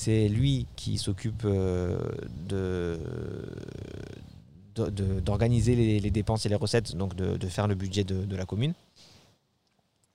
C'est 0.00 0.28
lui 0.28 0.64
qui 0.76 0.96
s'occupe 0.96 1.42
euh, 1.44 1.98
d'organiser 4.76 5.74
les, 5.74 6.10
dépenses 6.12 6.46
et 6.46 6.48
les 6.48 6.54
recettes, 6.54 6.94
donc 6.94 7.16
de, 7.16 7.48
faire 7.48 7.66
le 7.66 7.74
budget 7.74 8.04
de, 8.04 8.36
la 8.36 8.46
commune. 8.46 8.74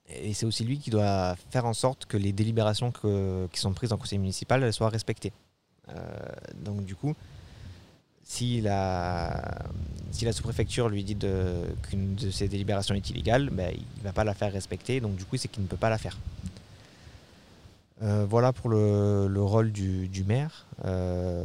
Et 0.08 0.32
c'est 0.32 0.46
aussi 0.46 0.64
lui 0.64 0.78
qui 0.78 0.88
doit 0.88 1.36
faire 1.50 1.66
en 1.66 1.74
sorte 1.74 2.06
que 2.06 2.16
les 2.16 2.32
délibérations 2.32 2.92
qui 3.52 3.60
sont 3.60 3.74
prises 3.74 3.92
en 3.92 3.98
conseil 3.98 4.18
municipal 4.18 4.72
soient 4.72 4.88
respectées. 4.88 5.34
Euh, 5.90 6.00
donc 6.64 6.86
du 6.86 6.94
coup, 6.94 7.14
si 8.22 8.62
la, 8.62 9.66
sous-préfecture 10.32 10.88
lui 10.88 11.04
dit 11.04 11.18
qu'une 11.82 12.14
de 12.14 12.30
ces 12.30 12.48
délibérations 12.48 12.94
est 12.94 13.10
illégale, 13.10 13.50
ben, 13.50 13.70
il 13.70 13.98
ne 13.98 14.02
va 14.02 14.14
pas 14.14 14.24
la 14.24 14.32
faire 14.32 14.50
respecter, 14.50 15.02
donc 15.02 15.16
du 15.16 15.26
coup 15.26 15.36
c'est 15.36 15.48
qu'il 15.48 15.62
ne 15.62 15.68
peut 15.68 15.76
pas 15.76 15.90
la 15.90 15.98
faire. 15.98 16.16
Euh, 18.02 18.26
voilà 18.28 18.52
pour 18.52 18.68
le, 18.68 19.28
le 19.28 19.42
rôle 19.42 19.70
du, 19.70 20.24
maire. 20.26 20.66
Euh, 20.84 21.44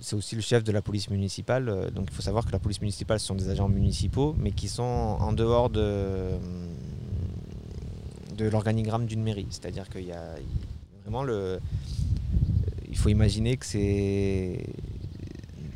c'est 0.00 0.16
aussi 0.16 0.34
le 0.34 0.40
chef 0.40 0.64
de 0.64 0.72
la 0.72 0.80
police 0.80 1.10
municipale. 1.10 1.68
Euh, 1.68 1.90
Donc 1.90 2.08
il 2.10 2.14
faut 2.14 2.22
savoir 2.22 2.46
que 2.46 2.52
la 2.52 2.58
police 2.58 2.80
municipale 2.80 3.20
sont 3.20 3.34
des 3.34 3.50
agents 3.50 3.68
municipaux, 3.68 4.34
mais 4.38 4.52
qui 4.52 4.68
sont 4.68 4.82
en 4.82 5.32
dehors 5.32 5.68
de, 5.68 6.38
l'organigramme 8.38 9.06
d'une 9.06 9.22
mairie. 9.22 9.46
C'est-à-dire 9.50 9.88
qu'il 9.88 10.06
y 10.06 10.12
a 10.12 10.34
vraiment 11.02 11.22
le. 11.22 11.60
Il 12.88 12.96
faut 12.96 13.10
imaginer 13.10 13.56
que 13.56 13.66
c'est 13.66 14.64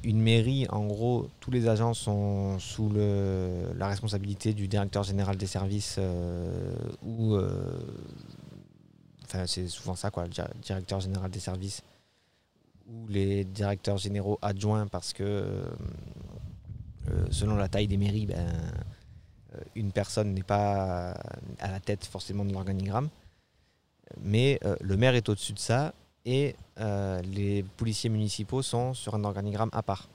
une 0.03 0.21
mairie. 0.21 0.67
En 0.71 0.87
gros, 0.87 1.29
tous 1.41 1.51
les 1.51 1.69
agents 1.69 1.95
sont 1.95 2.59
sous 2.59 2.91
la 3.79 3.87
responsabilité 3.87 4.55
du 4.55 4.67
directeur 4.67 5.03
général 5.03 5.37
des 5.37 5.47
services 5.47 5.99
ou 7.03 7.37
enfin 9.27 9.47
c'est 9.47 9.69
souvent 9.69 9.97
ça 9.97 10.11
quoi, 10.11 10.25
le 10.25 10.31
dir- 10.31 10.49
directeur 10.63 11.01
général 11.01 11.31
des 11.31 11.41
services 11.41 11.83
ou 12.89 13.09
les 13.09 13.45
directeurs 13.45 13.99
généraux 13.99 14.39
adjoints 14.43 14.87
parce 14.87 15.13
que 15.13 15.25
euh, 15.25 15.67
euh, 17.11 17.27
selon 17.31 17.57
la 17.57 17.69
taille 17.69 17.89
des 17.89 17.97
mairies, 17.97 18.27
ben, 18.27 18.49
euh, 19.55 19.59
une 19.75 19.91
personne 19.91 20.33
n'est 20.33 20.43
pas 20.43 21.13
à 21.59 21.71
la 21.71 21.81
tête 21.81 22.05
forcément 22.05 22.45
de 22.45 22.53
l'organigramme. 22.53 23.09
Mais 24.21 24.61
le 24.81 24.97
maire 24.97 25.17
est 25.17 25.29
au-dessus 25.29 25.53
de 25.53 25.59
ça 25.59 25.93
et 26.25 26.55
les 27.25 27.65
policiers 27.77 28.09
municipaux 28.09 28.63
sont 28.63 28.95
sur 28.95 29.17
un 29.17 29.25
organigramme 29.25 29.71
à 29.73 29.83
part. 29.83 30.09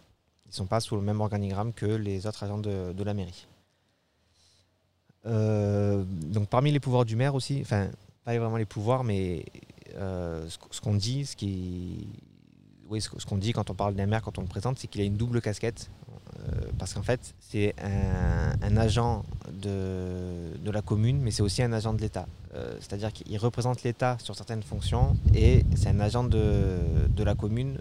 Ils 0.46 0.50
ne 0.50 0.54
sont 0.54 0.66
pas 0.66 0.80
sous 0.80 0.96
le 0.96 1.02
même 1.02 1.20
organigramme 1.20 1.74
que 1.74 1.86
les 1.86 2.26
autres 2.26 2.44
agents 2.44 2.58
de, 2.58 2.94
de 2.94 3.04
la 3.04 3.14
mairie. 3.14 3.48
Donc 5.26 6.48
parmi 6.50 6.72
les 6.72 6.80
pouvoirs 6.80 7.04
du 7.04 7.18
maire 7.18 7.36
aussi, 7.36 7.60
enfin 7.62 7.90
pas 8.24 8.38
vraiment 8.38 8.58
les 8.58 8.66
pouvoirs, 8.66 9.04
mais 9.04 9.46
euh, 9.96 10.48
ce, 10.50 10.58
qu- 10.58 10.68
ce 10.72 10.82
qu'on 10.82 10.96
dit, 10.96 11.26
ce 11.26 11.36
qui, 11.36 12.08
ce, 13.00 13.10
qu- 13.10 13.20
ce 13.20 13.26
qu'on 13.26 13.38
dit 13.38 13.52
quand 13.54 13.70
on 13.70 13.76
parle 13.76 13.96
d'un 13.96 14.06
maire, 14.06 14.22
quand 14.22 14.38
on 14.38 14.42
le 14.42 14.48
présente, 14.48 14.78
c'est 14.80 14.88
qu'il 14.88 15.02
a 15.02 15.04
une 15.06 15.18
double 15.18 15.42
casquette, 15.42 15.90
euh, 16.40 16.62
parce 16.78 16.94
qu'en 16.94 17.02
fait 17.04 17.36
c'est 17.40 17.74
un, 17.82 18.78
agent 18.78 19.24
de, 19.52 20.58
de 20.64 20.72
la 20.72 20.82
commune, 20.82 21.20
mais 21.22 21.32
c'est 21.32 21.44
aussi 21.44 21.62
un 21.64 21.74
agent 21.74 21.94
de 21.94 22.02
l'État. 22.02 22.26
Euh, 22.54 22.76
C'est-à-dire 22.80 23.12
qu'il 23.12 23.38
représente 23.38 23.84
l'État 23.84 24.18
sur 24.22 24.36
certaines 24.36 24.64
fonctions 24.64 25.16
et 25.34 25.64
c'est 25.76 25.90
un 25.90 26.00
agent 26.00 26.24
de, 26.24 26.80
de 27.10 27.24
la 27.24 27.36
commune 27.36 27.80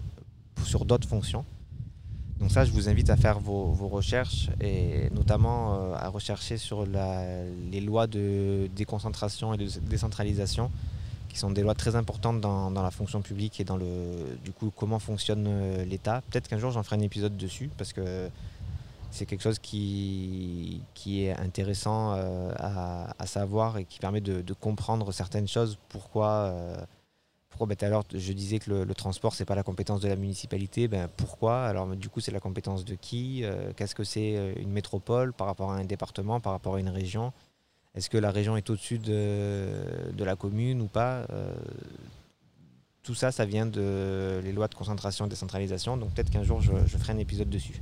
sur 0.63 0.85
d'autres 0.85 1.07
fonctions. 1.07 1.45
Donc 2.41 2.49
ça, 2.49 2.65
je 2.65 2.71
vous 2.71 2.89
invite 2.89 3.11
à 3.11 3.15
faire 3.15 3.39
vos, 3.39 3.71
recherches 3.87 4.49
et 4.59 5.11
notamment 5.11 5.75
euh, 5.75 5.93
à 5.95 6.09
rechercher 6.09 6.57
sur 6.57 6.85
les 6.85 7.81
lois 7.81 8.07
de 8.07 8.67
déconcentration 8.75 9.53
et 9.53 9.57
de 9.57 9.67
décentralisation, 9.81 10.71
qui 11.29 11.37
sont 11.37 11.51
des 11.51 11.61
lois 11.61 11.75
très 11.75 11.95
importantes 11.95 12.41
dans, 12.41 12.71
la 12.71 12.89
fonction 12.89 13.21
publique 13.21 13.59
et 13.59 13.63
dans 13.63 13.77
le 13.77 14.37
du 14.43 14.51
coup 14.51 14.71
comment 14.75 14.97
fonctionne 14.97 15.45
euh, 15.47 15.85
l'État. 15.85 16.23
Peut-être 16.31 16.47
qu'un 16.47 16.57
jour 16.57 16.71
j'en 16.71 16.81
ferai 16.81 16.95
un 16.95 17.01
épisode 17.01 17.37
dessus 17.37 17.69
parce 17.77 17.93
que 17.93 18.27
c'est 19.11 19.27
quelque 19.27 19.43
chose 19.43 19.59
qui, 19.59 20.81
est 21.05 21.37
intéressant 21.37 22.15
euh, 22.15 22.51
à, 22.57 23.27
savoir 23.27 23.77
et 23.77 23.85
qui 23.85 23.99
permet 23.99 24.21
de, 24.21 24.53
comprendre 24.53 25.11
certaines 25.11 25.47
choses. 25.47 25.77
Pourquoi 25.89 26.53
pourquoi 27.51 27.67
ben, 27.67 27.77
à 27.81 27.89
l'heure 27.89 28.03
je 28.11 28.33
disais 28.33 28.57
que 28.57 28.71
le, 28.71 28.83
le 28.85 28.95
transport 28.95 29.35
c'est 29.35 29.45
pas 29.45 29.55
la 29.55 29.61
compétence 29.61 30.01
de 30.01 30.07
la 30.07 30.15
municipalité. 30.15 30.87
Ben, 30.87 31.07
pourquoi? 31.15 31.65
Alors 31.65 31.85
du 31.95 32.09
coup 32.09 32.19
c'est 32.19 32.31
la 32.31 32.39
compétence 32.39 32.83
de 32.83 32.95
qui? 32.95 33.43
Euh, 33.43 33.73
qu'est-ce 33.75 33.93
que 33.93 34.03
c'est 34.03 34.35
euh, 34.37 34.53
une 34.57 34.71
métropole 34.71 35.33
par 35.33 35.45
rapport 35.45 35.71
à 35.71 35.75
un 35.75 35.83
département 35.83 36.39
par 36.39 36.53
rapport 36.53 36.75
à 36.75 36.79
une 36.79 36.89
région? 36.89 37.33
Est-ce 37.93 38.09
que 38.09 38.17
la 38.17 38.31
région 38.31 38.57
est 38.57 38.69
au-dessus 38.69 38.97
de, 38.97 39.67
de 40.13 40.23
la 40.23 40.35
commune 40.35 40.81
ou 40.81 40.87
pas? 40.87 41.25
Euh, 41.29 41.53
tout 43.03 43.15
ça 43.15 43.31
ça 43.31 43.45
vient 43.45 43.67
de 43.67 44.39
les 44.43 44.53
lois 44.53 44.67
de 44.67 44.75
concentration 44.75 45.25
et 45.25 45.29
décentralisation. 45.29 45.97
Donc 45.97 46.13
peut-être 46.13 46.31
qu'un 46.31 46.43
jour 46.43 46.61
je, 46.61 46.71
je 46.87 46.97
ferai 46.97 47.13
un 47.13 47.19
épisode 47.19 47.49
dessus. 47.49 47.81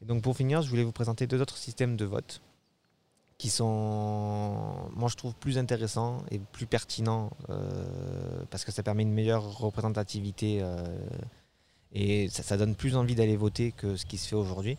Et 0.00 0.04
donc 0.04 0.22
pour 0.22 0.36
finir 0.36 0.62
je 0.62 0.68
voulais 0.68 0.84
vous 0.84 0.92
présenter 0.92 1.26
deux 1.26 1.40
autres 1.40 1.56
systèmes 1.56 1.96
de 1.96 2.04
vote 2.04 2.40
qui 3.38 3.50
sont, 3.50 4.90
moi 4.96 5.08
je 5.08 5.14
trouve, 5.14 5.32
plus 5.34 5.58
intéressants 5.58 6.18
et 6.32 6.40
plus 6.40 6.66
pertinents 6.66 7.30
euh, 7.50 8.44
parce 8.50 8.64
que 8.64 8.72
ça 8.72 8.82
permet 8.82 9.04
une 9.04 9.12
meilleure 9.12 9.58
représentativité 9.58 10.58
euh, 10.60 10.84
et 11.92 12.28
ça, 12.28 12.56
donne 12.56 12.74
plus 12.74 12.96
envie 12.96 13.14
d'aller 13.14 13.36
voter 13.36 13.72
que 13.72 13.96
ce 13.96 14.04
qui 14.04 14.18
se 14.18 14.28
fait 14.28 14.36
aujourd'hui. 14.36 14.76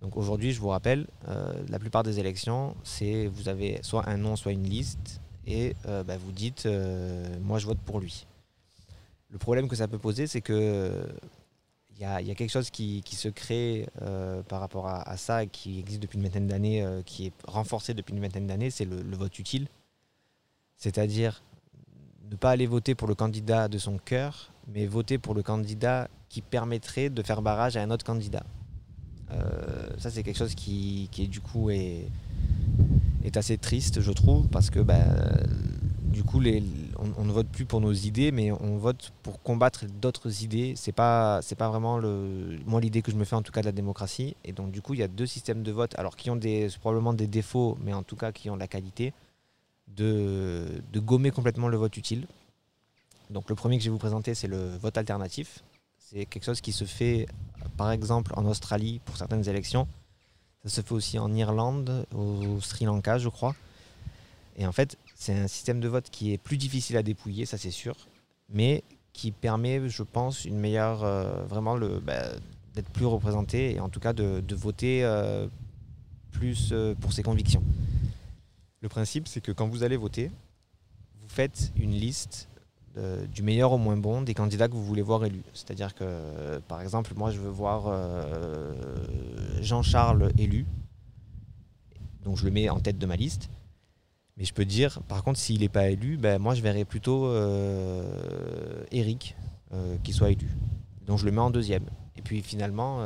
Donc 0.00 0.16
aujourd'hui, 0.16 0.52
je 0.52 0.60
vous 0.60 0.68
rappelle, 0.68 1.06
euh, 1.28 1.52
la 1.68 1.78
plupart 1.78 2.02
des 2.02 2.18
élections, 2.18 2.74
c'est 2.82 3.26
vous 3.26 3.48
avez 3.48 3.78
soit 3.82 4.08
un 4.08 4.16
nom, 4.16 4.36
soit 4.36 4.52
une 4.52 4.64
liste 4.64 5.20
et 5.46 5.76
bah, 5.84 6.16
vous 6.16 6.32
dites, 6.32 6.68
moi 7.42 7.58
je 7.58 7.66
vote 7.66 7.78
pour 7.78 8.00
lui. 8.00 8.26
Le 9.30 9.38
problème 9.38 9.68
que 9.68 9.76
ça 9.76 9.88
peut 9.88 9.98
poser, 9.98 10.26
c'est 10.26 10.40
que 10.40 11.04
il 11.98 12.26
y 12.26 12.30
a, 12.30 12.34
quelque 12.34 12.50
chose 12.50 12.70
qui, 12.70 13.02
se 13.10 13.28
crée 13.28 13.88
euh, 14.02 14.42
par 14.42 14.60
rapport 14.60 14.88
à, 14.88 15.16
ça, 15.16 15.46
qui 15.46 15.78
existe 15.78 16.02
depuis 16.02 16.16
une 16.18 16.24
vingtaine 16.24 16.46
d'années, 16.46 16.82
euh, 16.82 17.02
qui 17.02 17.26
est 17.26 17.32
renforcé 17.46 17.94
depuis 17.94 18.14
une 18.14 18.20
vingtaine 18.20 18.46
d'années, 18.46 18.70
c'est 18.70 18.84
le, 18.84 19.16
vote 19.16 19.38
utile. 19.38 19.68
C'est-à-dire 20.76 21.42
ne 22.30 22.36
pas 22.36 22.50
aller 22.50 22.66
voter 22.66 22.94
pour 22.94 23.08
le 23.08 23.14
candidat 23.14 23.68
de 23.68 23.78
son 23.78 23.98
cœur, 23.98 24.52
mais 24.66 24.86
voter 24.86 25.18
pour 25.18 25.34
le 25.34 25.42
candidat 25.42 26.08
qui 26.28 26.40
permettrait 26.40 27.10
de 27.10 27.22
faire 27.22 27.42
barrage 27.42 27.76
à 27.76 27.82
un 27.82 27.90
autre 27.90 28.04
candidat. 28.04 28.44
Euh, 29.30 29.88
ça, 29.98 30.10
c'est 30.10 30.22
quelque 30.22 30.38
chose 30.38 30.54
qui, 30.54 31.08
du 31.30 31.40
coup 31.40 31.70
est, 31.70 32.08
est 33.22 33.36
assez 33.36 33.58
triste, 33.58 34.00
je 34.00 34.12
trouve, 34.12 34.48
parce 34.48 34.70
que 34.70 34.80
bah, 34.80 35.04
du 36.04 36.24
coup, 36.24 36.40
les, 36.40 36.62
on, 37.16 37.24
ne 37.24 37.32
vote 37.32 37.48
plus 37.48 37.64
pour 37.64 37.80
nos 37.80 37.92
idées, 37.92 38.32
mais 38.32 38.52
on 38.52 38.76
vote 38.76 39.12
pour 39.22 39.42
combattre 39.42 39.86
d'autres 39.86 40.42
idées. 40.42 40.74
C'est 40.76 40.92
pas, 40.92 41.40
pas 41.58 41.68
vraiment 41.68 41.98
l'idée 42.78 43.02
que 43.02 43.10
je 43.10 43.16
me 43.16 43.24
fais 43.24 43.36
en 43.36 43.42
tout 43.42 43.52
cas 43.52 43.60
de 43.60 43.66
la 43.66 43.72
démocratie. 43.72 44.36
Et 44.44 44.52
donc 44.52 44.70
du 44.70 44.82
coup, 44.82 44.94
il 44.94 45.00
y 45.00 45.02
a 45.02 45.08
deux 45.08 45.26
systèmes 45.26 45.62
de 45.62 45.72
vote, 45.72 45.94
alors 45.98 46.16
qui 46.16 46.30
ont 46.30 46.38
probablement 46.80 47.12
des 47.12 47.26
défauts, 47.26 47.76
mais 47.82 47.92
en 47.92 48.02
tout 48.02 48.16
cas 48.16 48.32
qui 48.32 48.50
ont 48.50 48.54
de 48.54 48.60
la 48.60 48.68
qualité 48.68 49.12
de, 49.88 50.82
de 50.92 51.00
gommer 51.00 51.30
complètement 51.30 51.68
le 51.68 51.76
vote 51.76 51.96
utile. 51.96 52.26
Donc 53.30 53.48
le 53.48 53.54
premier 53.54 53.78
que 53.78 53.84
je 53.84 53.88
vais 53.88 53.92
vous 53.92 53.98
présenter, 53.98 54.34
c'est 54.34 54.48
le 54.48 54.76
vote 54.76 54.96
alternatif. 54.96 55.62
C'est 55.98 56.26
quelque 56.26 56.44
chose 56.44 56.60
qui 56.60 56.72
se 56.72 56.84
fait, 56.84 57.26
par 57.76 57.90
exemple, 57.90 58.32
en 58.36 58.44
Australie 58.46 59.00
pour 59.04 59.16
certaines 59.16 59.48
élections. 59.48 59.88
Ça 60.64 60.68
se 60.68 60.80
fait 60.82 60.92
aussi 60.92 61.18
en 61.18 61.34
Irlande, 61.34 62.06
au 62.14 62.60
Sri 62.60 62.84
Lanka, 62.84 63.18
je 63.18 63.28
crois. 63.28 63.54
Et 64.56 64.66
en 64.66 64.72
fait, 64.72 64.98
c'est 65.22 65.38
un 65.38 65.46
système 65.46 65.78
de 65.78 65.86
vote 65.86 66.10
qui 66.10 66.32
est 66.32 66.38
plus 66.38 66.56
difficile 66.56 66.96
à 66.96 67.04
dépouiller, 67.04 67.46
ça 67.46 67.56
c'est 67.56 67.70
sûr, 67.70 67.94
mais 68.48 68.82
qui 69.12 69.30
permet, 69.30 69.88
je 69.88 70.02
pense, 70.02 70.44
une 70.44 70.58
meilleure, 70.58 71.04
vraiment 71.46 71.76
le, 71.76 72.00
bah, 72.00 72.24
d'être 72.74 72.88
plus 72.90 73.06
représenté 73.06 73.74
et 73.74 73.80
en 73.80 73.88
tout 73.88 74.00
cas 74.00 74.12
de, 74.12 74.54
voter 74.54 75.06
plus 76.32 76.74
pour 77.00 77.12
ses 77.12 77.22
convictions. 77.22 77.62
Le 78.80 78.88
principe, 78.88 79.28
c'est 79.28 79.40
que 79.40 79.52
quand 79.52 79.68
vous 79.68 79.84
allez 79.84 79.96
voter, 79.96 80.30
vous 81.20 81.28
faites 81.28 81.72
une 81.76 81.92
liste 81.92 82.48
du 83.32 83.42
meilleur 83.42 83.72
au 83.72 83.78
moins 83.78 83.96
bon 83.96 84.22
des 84.22 84.34
candidats 84.34 84.66
que 84.66 84.74
vous 84.74 84.84
voulez 84.84 85.02
voir 85.02 85.24
élus. 85.24 85.44
C'est-à-dire 85.54 85.94
que, 85.94 86.58
par 86.66 86.80
exemple, 86.80 87.12
moi, 87.16 87.30
je 87.30 87.38
veux 87.38 87.50
voir 87.50 87.84
euh, 87.86 88.74
Jean-Charles 89.60 90.32
élu. 90.36 90.66
Donc, 92.24 92.38
je 92.38 92.44
le 92.44 92.50
mets 92.50 92.68
en 92.68 92.80
tête 92.80 92.98
de 92.98 93.06
ma 93.06 93.16
liste. 93.16 93.48
Mais 94.36 94.44
je 94.44 94.54
peux 94.54 94.64
dire, 94.64 95.00
par 95.08 95.22
contre, 95.24 95.38
s'il 95.38 95.60
n'est 95.60 95.68
pas 95.68 95.90
élu, 95.90 96.16
ben, 96.16 96.38
moi, 96.38 96.54
je 96.54 96.62
verrais 96.62 96.84
plutôt 96.84 97.26
euh, 97.26 98.84
Eric 98.90 99.36
euh, 99.74 99.96
qui 100.02 100.12
soit 100.12 100.30
élu. 100.30 100.48
Donc, 101.06 101.18
je 101.18 101.24
le 101.24 101.32
mets 101.32 101.40
en 101.40 101.50
deuxième. 101.50 101.84
Et 102.16 102.22
puis, 102.22 102.40
finalement, 102.40 103.00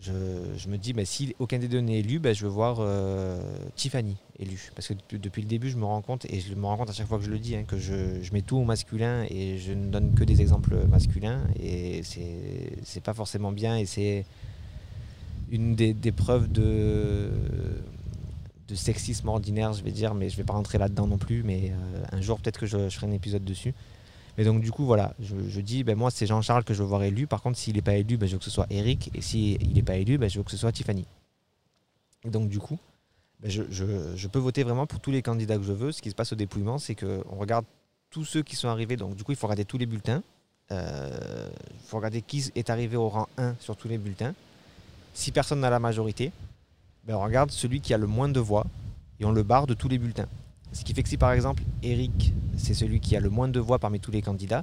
je, 0.00 0.68
me 0.68 0.76
dis, 0.76 0.94
mais 0.94 1.04
si 1.04 1.34
aucun 1.38 1.58
des 1.58 1.68
deux 1.68 1.80
n'est 1.80 2.00
élu, 2.00 2.18
ben, 2.18 2.34
je 2.34 2.44
veux 2.44 2.50
voir 2.50 2.78
euh, 2.80 3.40
Tiffany 3.74 4.16
élu. 4.38 4.70
Parce 4.74 4.88
que 4.88 4.94
depuis, 5.16 5.42
le 5.42 5.48
début, 5.48 5.70
je 5.70 5.76
me 5.76 5.84
rends 5.84 6.02
compte, 6.02 6.24
et 6.26 6.40
je 6.40 6.54
me 6.54 6.66
rends 6.66 6.76
compte 6.76 6.90
à 6.90 6.92
chaque 6.92 7.08
fois 7.08 7.18
que 7.18 7.24
je 7.24 7.30
le 7.30 7.38
dis, 7.38 7.56
hein, 7.56 7.64
que 7.66 7.78
je, 7.78 8.32
mets 8.32 8.42
tout 8.42 8.56
au 8.56 8.64
masculin 8.64 9.24
et 9.28 9.58
je 9.58 9.72
ne 9.72 9.90
donne 9.90 10.14
que 10.14 10.24
des 10.24 10.40
exemples 10.40 10.76
masculins. 10.86 11.42
Et 11.60 12.02
c'est 12.84 13.02
pas 13.02 13.14
forcément 13.14 13.50
bien. 13.50 13.76
Et 13.76 13.86
c'est 13.86 14.24
une 15.50 15.74
des, 15.74 16.12
preuves 16.12 16.50
de, 16.50 17.30
de 18.68 18.74
sexisme 18.74 19.28
ordinaire, 19.28 19.72
je 19.72 19.82
vais 19.82 19.90
dire, 19.90 20.14
mais 20.14 20.28
je 20.28 20.36
vais 20.36 20.44
pas 20.44 20.52
rentrer 20.52 20.78
là-dedans 20.78 21.06
non 21.06 21.18
plus. 21.18 21.42
Mais 21.42 21.72
euh, 21.72 22.04
un 22.12 22.20
jour, 22.20 22.38
peut-être 22.38 22.60
que 22.60 22.66
je, 22.66 22.88
ferai 22.90 23.06
un 23.06 23.12
épisode 23.12 23.44
dessus. 23.44 23.74
Mais 24.36 24.44
donc 24.44 24.60
du 24.60 24.70
coup, 24.70 24.84
voilà, 24.84 25.14
je, 25.20 25.60
dis, 25.60 25.82
ben, 25.82 25.96
moi 25.96 26.12
c'est 26.12 26.26
Jean-Charles 26.26 26.62
que 26.62 26.74
je 26.74 26.82
veux 26.82 26.88
voir 26.88 27.02
élu. 27.02 27.26
Par 27.26 27.42
contre, 27.42 27.58
s'il 27.58 27.74
n'est 27.74 27.82
pas 27.82 27.94
élu, 27.94 28.16
ben, 28.16 28.28
je 28.28 28.34
veux 28.34 28.38
que 28.38 28.44
ce 28.44 28.50
soit 28.50 28.66
Eric. 28.70 29.10
Et 29.14 29.22
s'il 29.22 29.72
n'est 29.72 29.82
pas 29.82 29.96
élu, 29.96 30.18
ben, 30.18 30.28
je 30.30 30.38
veux 30.38 30.44
que 30.44 30.50
ce 30.50 30.56
soit 30.56 30.70
Tiffany. 30.70 31.06
Et 32.24 32.30
donc 32.30 32.48
du 32.48 32.58
coup, 32.58 32.78
ben, 33.40 33.50
je, 33.50 34.28
peux 34.28 34.38
voter 34.38 34.62
vraiment 34.62 34.86
pour 34.86 35.00
tous 35.00 35.10
les 35.10 35.22
candidats 35.22 35.56
que 35.56 35.64
je 35.64 35.72
veux. 35.72 35.90
Ce 35.90 36.02
qui 36.02 36.10
se 36.10 36.14
passe 36.14 36.32
au 36.32 36.36
dépouillement, 36.36 36.78
c'est 36.78 36.94
qu'on 36.94 37.36
regarde 37.36 37.64
tous 38.10 38.24
ceux 38.24 38.42
qui 38.42 38.54
sont 38.54 38.68
arrivés. 38.68 38.96
Donc 38.96 39.16
du 39.16 39.24
coup, 39.24 39.32
il 39.32 39.36
faut 39.36 39.46
regarder 39.46 39.64
tous 39.64 39.78
les 39.78 39.86
bulletins. 39.86 40.22
Euh, 40.70 41.48
il 41.72 41.86
faut 41.86 41.96
regarder 41.96 42.20
qui 42.20 42.52
est 42.54 42.70
arrivé 42.70 42.96
au 42.96 43.08
rang 43.08 43.28
1 43.38 43.56
sur 43.58 43.76
tous 43.76 43.88
les 43.88 43.98
bulletins. 43.98 44.34
Si 45.14 45.32
personne 45.32 45.60
n'a 45.60 45.70
la 45.70 45.80
majorité, 45.80 46.30
ben, 47.08 47.16
on 47.16 47.24
regarde 47.24 47.50
celui 47.50 47.80
qui 47.80 47.94
a 47.94 47.98
le 47.98 48.06
moins 48.06 48.28
de 48.28 48.38
voix 48.38 48.66
et 49.18 49.24
on 49.24 49.32
le 49.32 49.42
barre 49.42 49.66
de 49.66 49.72
tous 49.72 49.88
les 49.88 49.96
bulletins. 49.96 50.28
Ce 50.72 50.84
qui 50.84 50.92
fait 50.92 51.02
que 51.02 51.08
si 51.08 51.16
par 51.16 51.32
exemple 51.32 51.62
Eric, 51.82 52.34
c'est 52.58 52.74
celui 52.74 53.00
qui 53.00 53.16
a 53.16 53.20
le 53.20 53.30
moins 53.30 53.48
de 53.48 53.58
voix 53.58 53.78
parmi 53.78 53.98
tous 53.98 54.10
les 54.10 54.20
candidats, 54.20 54.62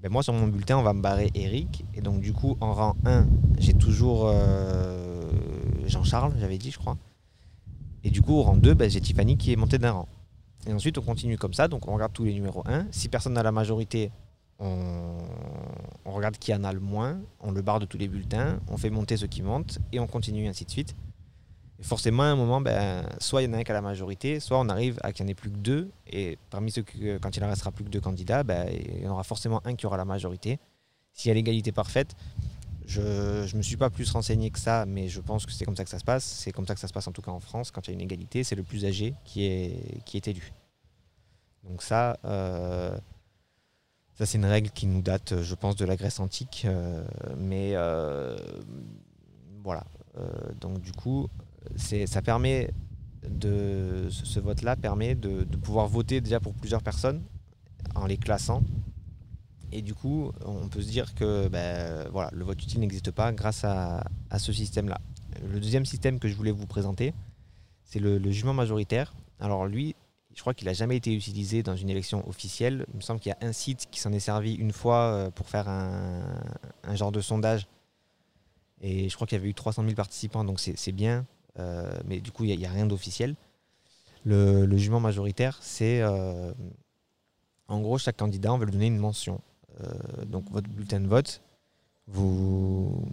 ben 0.00 0.08
moi 0.08 0.22
sur 0.22 0.32
mon 0.32 0.46
bulletin 0.46 0.78
on 0.78 0.84
va 0.84 0.92
me 0.92 1.02
barrer 1.02 1.32
Eric. 1.34 1.84
Et 1.94 2.00
donc 2.00 2.20
du 2.20 2.32
coup 2.32 2.56
en 2.60 2.72
rang 2.72 2.96
1, 3.04 3.26
j'ai 3.58 3.74
toujours 3.74 4.28
euh, 4.28 5.28
Jean-Charles, 5.86 6.34
j'avais 6.38 6.56
dit 6.56 6.70
je 6.70 6.78
crois. 6.78 6.96
Et 8.04 8.10
du 8.10 8.22
coup 8.22 8.34
au 8.34 8.42
rang 8.44 8.56
2, 8.56 8.74
ben, 8.74 8.88
j'ai 8.88 9.00
Tiffany 9.00 9.36
qui 9.36 9.52
est 9.52 9.56
montée 9.56 9.78
d'un 9.78 9.90
rang. 9.90 10.08
Et 10.68 10.72
ensuite 10.72 10.98
on 10.98 11.02
continue 11.02 11.36
comme 11.36 11.52
ça, 11.52 11.66
donc 11.66 11.88
on 11.88 11.94
regarde 11.94 12.12
tous 12.12 12.22
les 12.22 12.32
numéros 12.32 12.62
1. 12.64 12.86
Si 12.92 13.08
personne 13.08 13.32
n'a 13.32 13.42
la 13.42 13.50
majorité, 13.50 14.12
on, 14.60 15.18
on 16.04 16.12
regarde 16.12 16.36
qui 16.38 16.54
en 16.54 16.62
a 16.62 16.72
le 16.72 16.78
moins, 16.78 17.18
on 17.40 17.50
le 17.50 17.60
barre 17.60 17.80
de 17.80 17.86
tous 17.86 17.98
les 17.98 18.06
bulletins, 18.06 18.60
on 18.68 18.76
fait 18.76 18.90
monter 18.90 19.16
ceux 19.16 19.26
qui 19.26 19.42
montent, 19.42 19.80
et 19.90 19.98
on 19.98 20.06
continue 20.06 20.46
ainsi 20.46 20.64
de 20.64 20.70
suite 20.70 20.94
forcément, 21.82 22.22
à 22.22 22.26
un 22.26 22.36
moment, 22.36 22.60
ben, 22.60 23.04
soit 23.18 23.42
il 23.42 23.46
y 23.46 23.48
en 23.48 23.54
a 23.54 23.58
un 23.58 23.62
qui 23.64 23.70
a 23.70 23.74
la 23.74 23.82
majorité, 23.82 24.40
soit 24.40 24.58
on 24.58 24.68
arrive 24.68 24.98
à 25.02 25.12
qu'il 25.12 25.24
n'y 25.24 25.30
en 25.30 25.32
ait 25.32 25.34
plus 25.34 25.50
que 25.50 25.56
deux. 25.56 25.90
Et 26.06 26.38
parmi 26.50 26.70
ceux 26.70 26.82
que, 26.82 27.18
quand 27.18 27.36
il 27.36 27.44
en 27.44 27.48
restera 27.48 27.70
plus 27.70 27.84
que 27.84 27.90
deux 27.90 28.00
candidats, 28.00 28.42
ben, 28.42 28.66
il 28.70 29.02
y 29.02 29.08
en 29.08 29.12
aura 29.12 29.24
forcément 29.24 29.60
un 29.64 29.74
qui 29.74 29.86
aura 29.86 29.96
la 29.96 30.04
majorité. 30.04 30.58
S'il 31.12 31.28
y 31.28 31.32
a 31.32 31.34
l'égalité 31.34 31.72
parfaite, 31.72 32.16
je 32.86 33.00
ne 33.00 33.56
me 33.56 33.62
suis 33.62 33.76
pas 33.76 33.90
plus 33.90 34.10
renseigné 34.10 34.50
que 34.50 34.58
ça, 34.58 34.86
mais 34.86 35.08
je 35.08 35.20
pense 35.20 35.46
que 35.46 35.52
c'est 35.52 35.64
comme 35.64 35.76
ça 35.76 35.84
que 35.84 35.90
ça 35.90 35.98
se 35.98 36.04
passe. 36.04 36.24
C'est 36.24 36.52
comme 36.52 36.66
ça 36.66 36.74
que 36.74 36.80
ça 36.80 36.88
se 36.88 36.92
passe 36.92 37.06
en 37.06 37.12
tout 37.12 37.22
cas 37.22 37.30
en 37.30 37.40
France. 37.40 37.70
Quand 37.70 37.86
il 37.86 37.90
y 37.90 37.92
a 37.92 37.94
une 37.94 38.00
égalité, 38.00 38.44
c'est 38.44 38.56
le 38.56 38.62
plus 38.62 38.84
âgé 38.84 39.14
qui 39.24 39.44
est, 39.44 40.28
élu. 40.28 40.52
Donc 41.64 41.82
ça, 41.82 42.18
euh, 42.24 42.96
ça 44.14 44.26
c'est 44.26 44.38
une 44.38 44.44
règle 44.44 44.70
qui 44.70 44.86
nous 44.86 45.02
date, 45.02 45.42
je 45.42 45.54
pense, 45.54 45.76
de 45.76 45.84
la 45.84 45.96
Grèce 45.96 46.20
antique. 46.20 46.64
Euh, 46.66 47.04
mais 47.36 47.72
euh, 47.74 48.36
voilà. 49.62 49.84
donc 50.60 50.80
du 50.80 50.92
coup, 50.92 51.28
ça 51.76 52.22
permet 52.22 52.70
ce 53.22 54.40
vote-là 54.40 54.76
permet 54.76 55.14
de, 55.14 55.44
pouvoir 55.62 55.88
voter 55.88 56.20
déjà 56.20 56.40
pour 56.40 56.54
plusieurs 56.54 56.82
personnes 56.82 57.22
en 57.94 58.06
les 58.06 58.16
classant. 58.16 58.62
Et 59.70 59.80
du 59.80 59.94
coup, 59.94 60.32
on 60.44 60.68
peut 60.68 60.82
se 60.82 60.88
dire 60.88 61.14
que 61.14 61.48
ben, 61.48 62.08
voilà, 62.10 62.30
le 62.32 62.44
vote 62.44 62.62
utile 62.62 62.80
n'existe 62.80 63.10
pas 63.10 63.32
grâce 63.32 63.64
à, 63.64 64.04
ce 64.38 64.52
système-là. 64.52 65.00
Le 65.50 65.60
deuxième 65.60 65.86
système 65.86 66.18
que 66.18 66.28
je 66.28 66.34
voulais 66.34 66.50
vous 66.50 66.66
présenter, 66.66 67.14
c'est 67.84 67.98
le, 67.98 68.18
jugement 68.30 68.54
majoritaire. 68.54 69.14
Alors 69.40 69.66
lui, 69.66 69.94
je 70.34 70.40
crois 70.40 70.54
qu'il 70.54 70.66
n'a 70.66 70.74
jamais 70.74 70.96
été 70.96 71.14
utilisé 71.14 71.62
dans 71.62 71.76
une 71.76 71.90
élection 71.90 72.26
officielle. 72.28 72.86
Il 72.92 72.96
me 72.96 73.00
semble 73.00 73.20
qu'il 73.20 73.30
y 73.30 73.44
a 73.44 73.46
un 73.46 73.52
site 73.52 73.88
qui 73.90 74.00
s'en 74.00 74.12
est 74.12 74.20
servi 74.20 74.54
une 74.54 74.72
fois 74.72 74.96
euh, 74.96 75.30
pour 75.30 75.48
faire 75.48 75.68
un, 75.68 76.22
un 76.84 76.94
genre 76.94 77.12
de 77.12 77.20
sondage. 77.20 77.66
Et 78.80 79.08
je 79.08 79.14
crois 79.14 79.26
qu'il 79.26 79.38
y 79.38 79.40
avait 79.40 79.48
eu 79.48 79.54
300 79.54 79.82
000 79.82 79.94
participants, 79.94 80.44
donc 80.44 80.58
c'est 80.60 80.92
bien. 80.92 81.24
Euh, 81.58 81.90
mais 82.06 82.20
du 82.20 82.30
coup, 82.30 82.44
il 82.44 82.56
n'y 82.56 82.66
a, 82.66 82.70
rien 82.70 82.86
d'officiel. 82.86 83.34
Le, 84.24 84.66
jugement 84.76 85.00
majoritaire, 85.00 85.58
c'est 85.60 86.00
euh, 86.00 86.52
en 87.68 87.80
gros, 87.80 87.98
chaque 87.98 88.16
candidat, 88.16 88.52
on 88.52 88.58
va 88.58 88.64
lui 88.64 88.72
donner 88.72 88.86
une 88.86 88.98
mention. 88.98 89.40
Euh, 89.80 90.24
donc, 90.24 90.50
votre 90.50 90.68
bulletin 90.68 91.00
de 91.00 91.08
vote, 91.08 91.42
vous, 92.06 93.04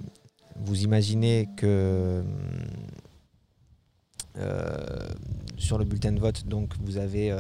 vous 0.56 0.84
imaginez 0.84 1.48
que 1.58 2.24
sur 5.58 5.78
le 5.78 5.84
bulletin 5.84 6.14
de 6.14 6.20
vote, 6.20 6.46
donc, 6.48 6.74
vous 6.80 6.98
avez 6.98 7.36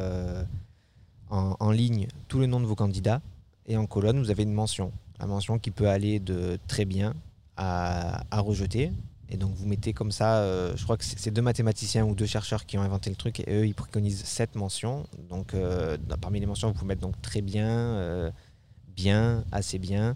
en, 1.29 1.71
ligne 1.71 2.07
tous 2.27 2.41
les 2.41 2.47
noms 2.47 2.59
de 2.59 2.65
vos 2.65 2.75
candidats 2.75 3.21
et 3.67 3.77
en 3.77 3.85
colonne, 3.85 4.19
vous 4.19 4.31
avez 4.31 4.43
une 4.43 4.53
mention. 4.53 4.91
La 5.19 5.27
mention 5.27 5.59
qui 5.59 5.71
peut 5.71 5.87
aller 5.87 6.19
de 6.19 6.59
très 6.67 6.85
bien 6.85 7.13
à, 7.55 8.23
à 8.31 8.41
rejeter. 8.41 8.91
Et 9.31 9.37
donc 9.37 9.53
vous 9.53 9.67
mettez 9.67 9.93
comme 9.93 10.11
ça, 10.11 10.39
euh, 10.39 10.75
je 10.75 10.83
crois 10.83 10.97
que 10.97 11.05
c'est 11.05 11.29
deux 11.29 11.43
mathématiciens 11.43 12.03
ou 12.03 12.15
deux 12.15 12.25
chercheurs 12.25 12.65
qui 12.65 12.79
ont 12.79 12.81
inventé 12.81 13.11
le 13.11 13.15
truc 13.15 13.39
et 13.41 13.53
eux 13.53 13.67
ils 13.67 13.75
préconisent 13.75 14.23
sept 14.23 14.55
mentions. 14.55 15.05
Donc 15.29 15.53
euh, 15.53 15.97
parmi 16.19 16.39
les 16.39 16.47
mentions 16.47 16.69
vous 16.69 16.73
pouvez 16.73 16.87
mettre 16.87 17.01
donc 17.01 17.21
très 17.21 17.41
bien, 17.41 17.69
euh, 17.69 18.31
bien, 18.87 19.43
assez 19.51 19.77
bien, 19.77 20.15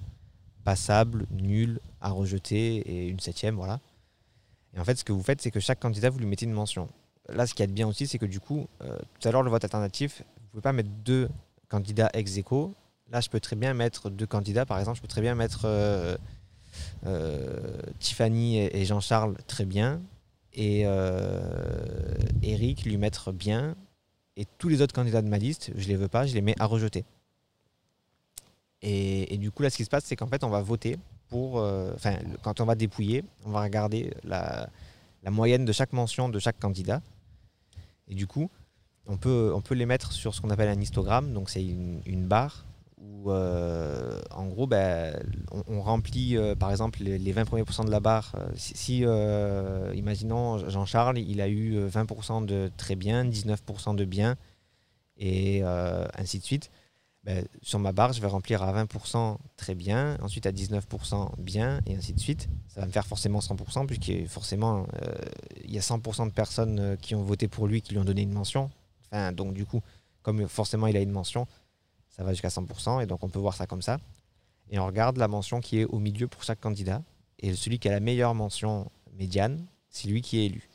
passable, 0.63 1.28
nul, 1.30 1.80
à 2.02 2.10
rejeter 2.10 2.78
et 2.78 3.08
une 3.08 3.19
septième, 3.19 3.56
voilà. 3.56 3.80
Et 4.76 4.80
en 4.80 4.84
fait 4.84 4.97
ce 4.97 5.04
que 5.04 5.13
vous 5.13 5.21
faites 5.21 5.41
c'est 5.41 5.52
que 5.52 5.60
chaque 5.60 5.80
candidat 5.80 6.10
vous 6.10 6.17
lui 6.17 6.26
mettez 6.26 6.45
une 6.45 6.52
mention. 6.52 6.88
Là 7.30 7.45
ce 7.45 7.54
qui 7.54 7.62
est 7.62 7.67
bien 7.67 7.88
aussi 7.88 8.08
c'est 8.08 8.17
que 8.17 8.26
du 8.26 8.39
coup, 8.39 8.67
tout 9.19 9.28
à 9.28 9.32
l'heure 9.32 9.43
le 9.43 9.52
vote 9.52 9.63
alternatif, 9.63 10.23
vous 10.41 10.47
pouvez 10.49 10.62
pas 10.62 10.73
mettre 10.73 10.89
deux 10.89 11.30
candidats 11.69 12.10
ex 12.13 12.36
aequo. 12.38 12.73
Là 13.12 13.21
je 13.21 13.30
peux 13.30 13.39
très 13.39 13.56
bien 13.56 13.76
mettre 13.76 14.10
deux 14.10 14.26
candidats, 14.26 14.65
par 14.65 14.80
exemple 14.80 14.97
je 14.97 15.04
peux 15.04 15.08
très 15.08 15.21
bien 15.21 15.36
mettre 15.36 15.67
Tiffany 17.99 18.57
et 18.59 18.86
Jean-Charles 18.86 19.36
très 19.47 19.65
bien, 19.65 20.01
et 20.53 20.83
euh, 20.86 21.41
Eric 22.41 22.86
lui 22.86 22.97
mettre 22.97 23.31
bien, 23.31 23.75
et 24.38 24.45
tous 24.57 24.69
les 24.69 24.81
autres 24.81 24.93
candidats 24.93 25.21
de 25.21 25.27
ma 25.27 25.38
liste, 25.38 25.71
je 25.75 25.88
les 25.88 25.95
veux 25.95 26.07
pas, 26.07 26.25
je 26.25 26.33
les 26.33 26.41
mets 26.41 26.55
à 26.59 26.65
rejeter. 26.65 27.05
Et, 28.86 29.38
du 29.38 29.49
coup, 29.49 29.63
là, 29.63 29.69
ce 29.69 29.77
qui 29.77 29.86
se 29.86 29.89
passe, 29.89 30.03
c'est 30.03 30.17
qu'en 30.17 30.27
fait, 30.27 30.43
on 30.43 30.49
va 30.49 30.62
voter 30.62 30.97
pour. 31.29 31.59
Euh, 31.59 31.93
enfin, 31.95 32.17
quand 32.41 32.59
on 32.59 32.65
va 32.65 32.75
dépouiller, 32.75 33.23
on 33.45 33.51
va 33.51 33.62
regarder 33.62 34.13
la, 34.25 34.67
moyenne 35.31 35.63
de 35.63 35.71
chaque 35.71 35.93
mention 35.93 36.27
de 36.27 36.38
chaque 36.38 36.59
candidat. 36.59 37.01
Et 38.09 38.13
du 38.13 38.27
coup, 38.27 38.51
on 39.07 39.15
peut, 39.15 39.53
on 39.55 39.62
peut 39.62 39.75
les 39.75 39.86
mettre 39.86 40.12
sur 40.12 40.36
ce 40.36 40.41
qu'on 40.41 40.49
appelle 40.49 40.67
un 40.67 40.81
histogramme. 40.81 41.31
Donc, 41.31 41.49
c'est 41.49 41.63
une, 41.63 42.27
barre 42.27 42.65
où 43.03 43.31
euh, 43.31 44.21
en 44.31 44.47
gros 44.47 44.67
ben, 44.67 45.19
on, 45.67 45.81
remplit 45.81 46.37
euh, 46.37 46.55
par 46.55 46.71
exemple 46.71 47.03
les, 47.03 47.31
20 47.31 47.45
premiers 47.45 47.63
de 47.63 47.91
la 47.91 47.99
barre. 47.99 48.33
Euh, 48.37 48.49
si, 48.55 49.03
imaginons 49.95 50.69
Jean-Charles, 50.69 51.19
il 51.19 51.41
a 51.41 51.49
eu 51.49 51.85
20% 51.87 52.45
de 52.45 52.71
très 52.77 52.95
bien, 52.95 53.25
19% 53.25 53.95
de 53.95 54.05
bien 54.05 54.35
et 55.17 55.63
ainsi 55.63 56.39
de 56.39 56.43
suite. 56.43 56.71
Ben, 57.23 57.45
sur 57.61 57.79
ma 57.79 57.93
barre, 57.93 58.11
je 58.11 58.19
vais 58.19 58.27
remplir 58.27 58.63
à 58.63 58.83
20% 58.83 59.37
très 59.55 59.75
bien, 59.75 60.17
ensuite 60.21 60.45
à 60.45 60.51
19% 60.51 61.31
bien, 61.37 61.79
et 61.85 61.95
ainsi 61.95 62.13
de 62.13 62.19
suite. 62.19 62.49
Ça 62.67 62.81
va 62.81 62.87
me 62.87 62.91
faire 62.91 63.07
forcément 63.07 63.39
100%, 63.39 63.85
puisque 63.85 64.27
forcément, 64.29 64.85
il 65.63 65.71
y 65.71 65.77
a 65.77 65.81
100% 65.81 66.27
de 66.27 66.33
personnes 66.33 66.97
qui 67.01 67.15
ont 67.15 67.23
voté 67.23 67.47
pour 67.47 67.67
lui, 67.67 67.81
qui 67.81 67.93
lui 67.93 67.99
ont 67.99 68.03
donné 68.03 68.23
une 68.23 68.33
mention. 68.33 68.69
Enfin, 69.05 69.31
donc 69.31 69.53
du 69.53 69.65
coup, 69.65 69.81
comme 70.21 70.47
forcément 70.49 70.87
il 70.87 70.97
a 70.97 70.99
une 70.99 71.11
mention, 71.11 71.47
ça 72.15 72.23
va 72.23 72.32
jusqu'à 72.32 72.49
100%, 72.49 73.02
et 73.02 73.08
donc 73.08 73.23
on 73.23 73.30
peut 73.30 73.39
voir 73.39 73.56
ça 73.56 73.65
comme 73.65 73.82
ça. 73.82 73.97
Et 74.69 74.80
on 74.80 74.86
regarde 74.86 75.17
la 75.17 75.28
mention 75.28 75.62
qui 75.62 75.80
est 75.80 75.86
au 75.86 75.99
milieu 75.99 76.28
pour 76.28 76.43
chaque 76.43 76.60
candidat, 76.60 77.02
et 77.39 77.56
celui 77.56 77.80
qui 77.80 77.89
a 77.89 77.91
la 77.91 77.99
meilleure 77.99 78.36
mention 78.36 78.91
médiane, 79.17 79.65
c'est 79.89 80.08
lui 80.08 80.21
qui 80.21 80.39
est 80.39 80.45
élu. 80.45 80.69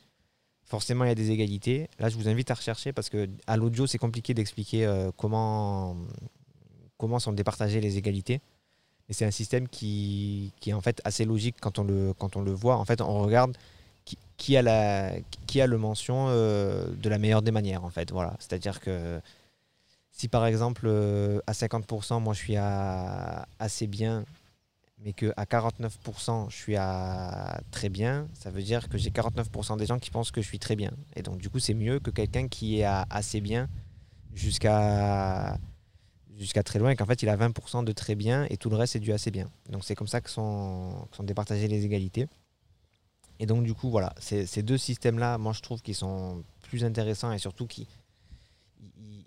Forcément, 0.64 1.04
il 1.04 1.08
y 1.08 1.10
a 1.10 1.14
des 1.14 1.30
égalités. 1.30 1.88
Là, 1.98 2.08
je 2.08 2.16
vous 2.16 2.28
invite 2.28 2.50
à 2.50 2.54
rechercher 2.54 2.92
parce 2.92 3.08
que 3.08 3.26
à 3.46 3.56
l'audio, 3.56 3.86
c'est 3.86 3.96
compliqué 3.96 4.34
d'expliquer 4.34 4.84
euh, 4.84 5.10
comment, 5.16 5.96
comment 6.98 7.18
sont 7.18 7.32
départagées 7.32 7.80
les 7.80 7.96
égalités. 7.96 8.42
Et 9.08 9.14
c'est 9.14 9.24
un 9.24 9.30
système 9.30 9.66
qui, 9.66 10.52
qui, 10.60 10.70
est 10.70 10.74
en 10.74 10.82
fait 10.82 11.00
assez 11.04 11.24
logique 11.24 11.56
quand 11.60 11.78
on 11.78 11.84
le, 11.84 12.12
quand 12.12 12.36
on 12.36 12.42
le 12.42 12.52
voit. 12.52 12.76
En 12.76 12.84
fait, 12.84 13.00
on 13.00 13.22
regarde 13.22 13.56
qui, 14.04 14.18
qui 14.36 14.56
a, 14.58 14.62
la, 14.62 15.12
qui 15.46 15.62
a 15.62 15.66
le 15.66 15.78
mention 15.78 16.26
euh, 16.28 16.86
de 16.94 17.08
la 17.08 17.16
meilleure 17.16 17.40
des 17.40 17.50
manières. 17.50 17.84
En 17.84 17.90
fait, 17.90 18.10
voilà. 18.10 18.36
C'est-à-dire 18.38 18.80
que 18.80 19.20
si 20.18 20.26
par 20.26 20.46
exemple 20.46 20.86
euh, 20.86 21.40
à 21.46 21.52
50%, 21.52 22.20
moi 22.20 22.34
je 22.34 22.38
suis 22.40 22.56
à 22.56 23.46
assez 23.60 23.86
bien, 23.86 24.24
mais 24.98 25.12
que 25.12 25.32
à 25.36 25.44
49% 25.44 26.50
je 26.50 26.56
suis 26.56 26.74
à 26.76 27.60
très 27.70 27.88
bien, 27.88 28.26
ça 28.34 28.50
veut 28.50 28.62
dire 28.62 28.88
que 28.88 28.98
j'ai 28.98 29.10
49% 29.10 29.78
des 29.78 29.86
gens 29.86 30.00
qui 30.00 30.10
pensent 30.10 30.32
que 30.32 30.42
je 30.42 30.48
suis 30.48 30.58
très 30.58 30.74
bien. 30.74 30.90
Et 31.14 31.22
donc 31.22 31.38
du 31.38 31.48
coup, 31.48 31.60
c'est 31.60 31.72
mieux 31.72 32.00
que 32.00 32.10
quelqu'un 32.10 32.48
qui 32.48 32.80
est 32.80 32.84
à 32.84 33.06
assez 33.10 33.40
bien 33.40 33.68
jusqu'à 34.34 35.56
jusqu'à 36.36 36.64
très 36.64 36.80
loin 36.80 36.90
et 36.90 36.96
qu'en 36.96 37.06
fait 37.06 37.22
il 37.22 37.28
a 37.28 37.36
20% 37.36 37.84
de 37.84 37.92
très 37.92 38.16
bien 38.16 38.46
et 38.50 38.56
tout 38.56 38.70
le 38.70 38.76
reste 38.76 38.94
c'est 38.94 39.00
du 39.00 39.12
assez 39.12 39.30
bien. 39.30 39.48
Donc 39.68 39.84
c'est 39.84 39.94
comme 39.94 40.08
ça 40.08 40.20
que 40.20 40.30
sont, 40.30 41.06
sont 41.12 41.22
départagées 41.22 41.68
les 41.68 41.84
égalités. 41.84 42.26
Et 43.38 43.46
donc 43.46 43.62
du 43.62 43.72
coup 43.72 43.88
voilà, 43.88 44.12
ces 44.18 44.62
deux 44.64 44.78
systèmes-là, 44.78 45.38
moi 45.38 45.52
je 45.52 45.60
trouve 45.62 45.80
qu'ils 45.80 45.94
sont 45.94 46.42
plus 46.62 46.84
intéressants 46.84 47.30
et 47.30 47.38
surtout 47.38 47.68
qui 47.68 47.86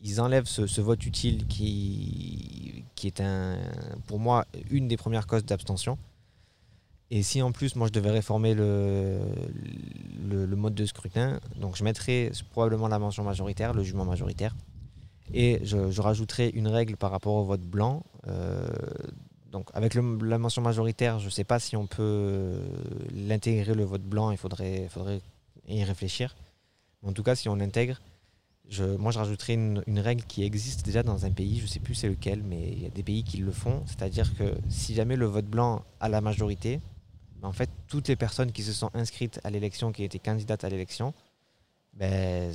ils 0.03 0.19
enlèvent 0.19 0.45
ce, 0.45 0.81
vote 0.81 1.05
utile 1.05 1.45
qui, 1.47 2.83
est 3.03 3.21
un, 3.21 3.57
pour 4.07 4.19
moi 4.19 4.45
une 4.69 4.87
des 4.87 4.97
premières 4.97 5.27
causes 5.27 5.45
d'abstention. 5.45 5.97
Et 7.11 7.23
si 7.23 7.41
en 7.41 7.51
plus 7.51 7.75
moi 7.75 7.87
je 7.87 7.91
devais 7.91 8.09
réformer 8.09 8.53
le, 8.53 9.19
mode 10.55 10.75
de 10.75 10.85
scrutin, 10.85 11.39
donc 11.55 11.75
je 11.75 11.83
mettrais 11.83 12.31
probablement 12.51 12.87
la 12.87 12.99
mention 12.99 13.23
majoritaire, 13.23 13.73
le 13.73 13.83
jugement 13.83 14.05
majoritaire. 14.05 14.55
Et 15.33 15.59
je, 15.63 16.01
rajouterai 16.01 16.49
une 16.49 16.67
règle 16.67 16.97
par 16.97 17.11
rapport 17.11 17.35
au 17.35 17.43
vote 17.43 17.61
blanc. 17.61 18.03
Euh, 18.27 18.67
donc 19.51 19.69
avec 19.73 19.93
la 19.93 20.37
mention 20.37 20.61
majoritaire, 20.61 21.19
je 21.19 21.25
ne 21.25 21.29
sais 21.31 21.43
pas 21.43 21.59
si 21.59 21.75
on 21.75 21.85
peut 21.85 22.59
l'intégrer 23.13 23.73
le 23.73 23.83
vote 23.83 24.03
blanc, 24.03 24.31
il 24.31 24.37
faudrait, 24.37 24.87
faudrait 24.89 25.21
y 25.67 25.83
réfléchir. 25.83 26.35
En 27.03 27.13
tout 27.13 27.23
cas, 27.23 27.35
si 27.35 27.49
on 27.49 27.55
l'intègre, 27.55 27.99
moi 28.99 29.11
je 29.11 29.19
rajouterais 29.19 29.53
une, 29.53 29.99
règle 29.99 30.23
qui 30.23 30.43
existe 30.43 30.85
déjà 30.85 31.03
dans 31.03 31.25
un 31.25 31.31
pays, 31.31 31.57
je 31.57 31.63
ne 31.63 31.67
sais 31.67 31.79
plus 31.79 31.95
c'est 31.95 32.07
lequel, 32.07 32.41
mais 32.43 32.69
il 32.71 32.83
y 32.83 32.85
a 32.85 32.89
des 32.89 33.03
pays 33.03 33.23
qui 33.23 33.37
le 33.37 33.51
font. 33.51 33.83
C'est-à-dire 33.85 34.35
que 34.35 34.55
si 34.69 34.93
jamais 34.95 35.15
le 35.15 35.25
vote 35.25 35.45
blanc 35.45 35.83
a 35.99 36.09
la 36.09 36.21
majorité, 36.21 36.79
ben, 37.41 37.49
en 37.49 37.51
fait 37.51 37.69
toutes 37.87 38.07
les 38.07 38.15
personnes 38.15 38.51
qui 38.51 38.63
se 38.63 38.73
sont 38.73 38.89
inscrites 38.93 39.39
à 39.43 39.49
l'élection, 39.49 39.91
qui 39.91 40.03
étaient 40.03 40.19
candidates 40.19 40.63
à 40.63 40.69
l'élection, 40.69 41.13
ben, 41.93 42.53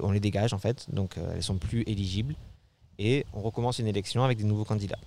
on 0.00 0.10
les 0.10 0.20
dégage 0.20 0.54
en 0.54 0.58
fait, 0.58 0.86
donc 0.90 1.18
euh, 1.18 1.34
elles 1.34 1.42
sont 1.42 1.58
plus 1.58 1.82
éligibles 1.86 2.34
et 2.98 3.26
on 3.34 3.42
recommence 3.42 3.78
une 3.78 3.86
élection 3.86 4.24
avec 4.24 4.38
des 4.38 4.44
nouveaux 4.44 4.64
candidats. 4.64 4.98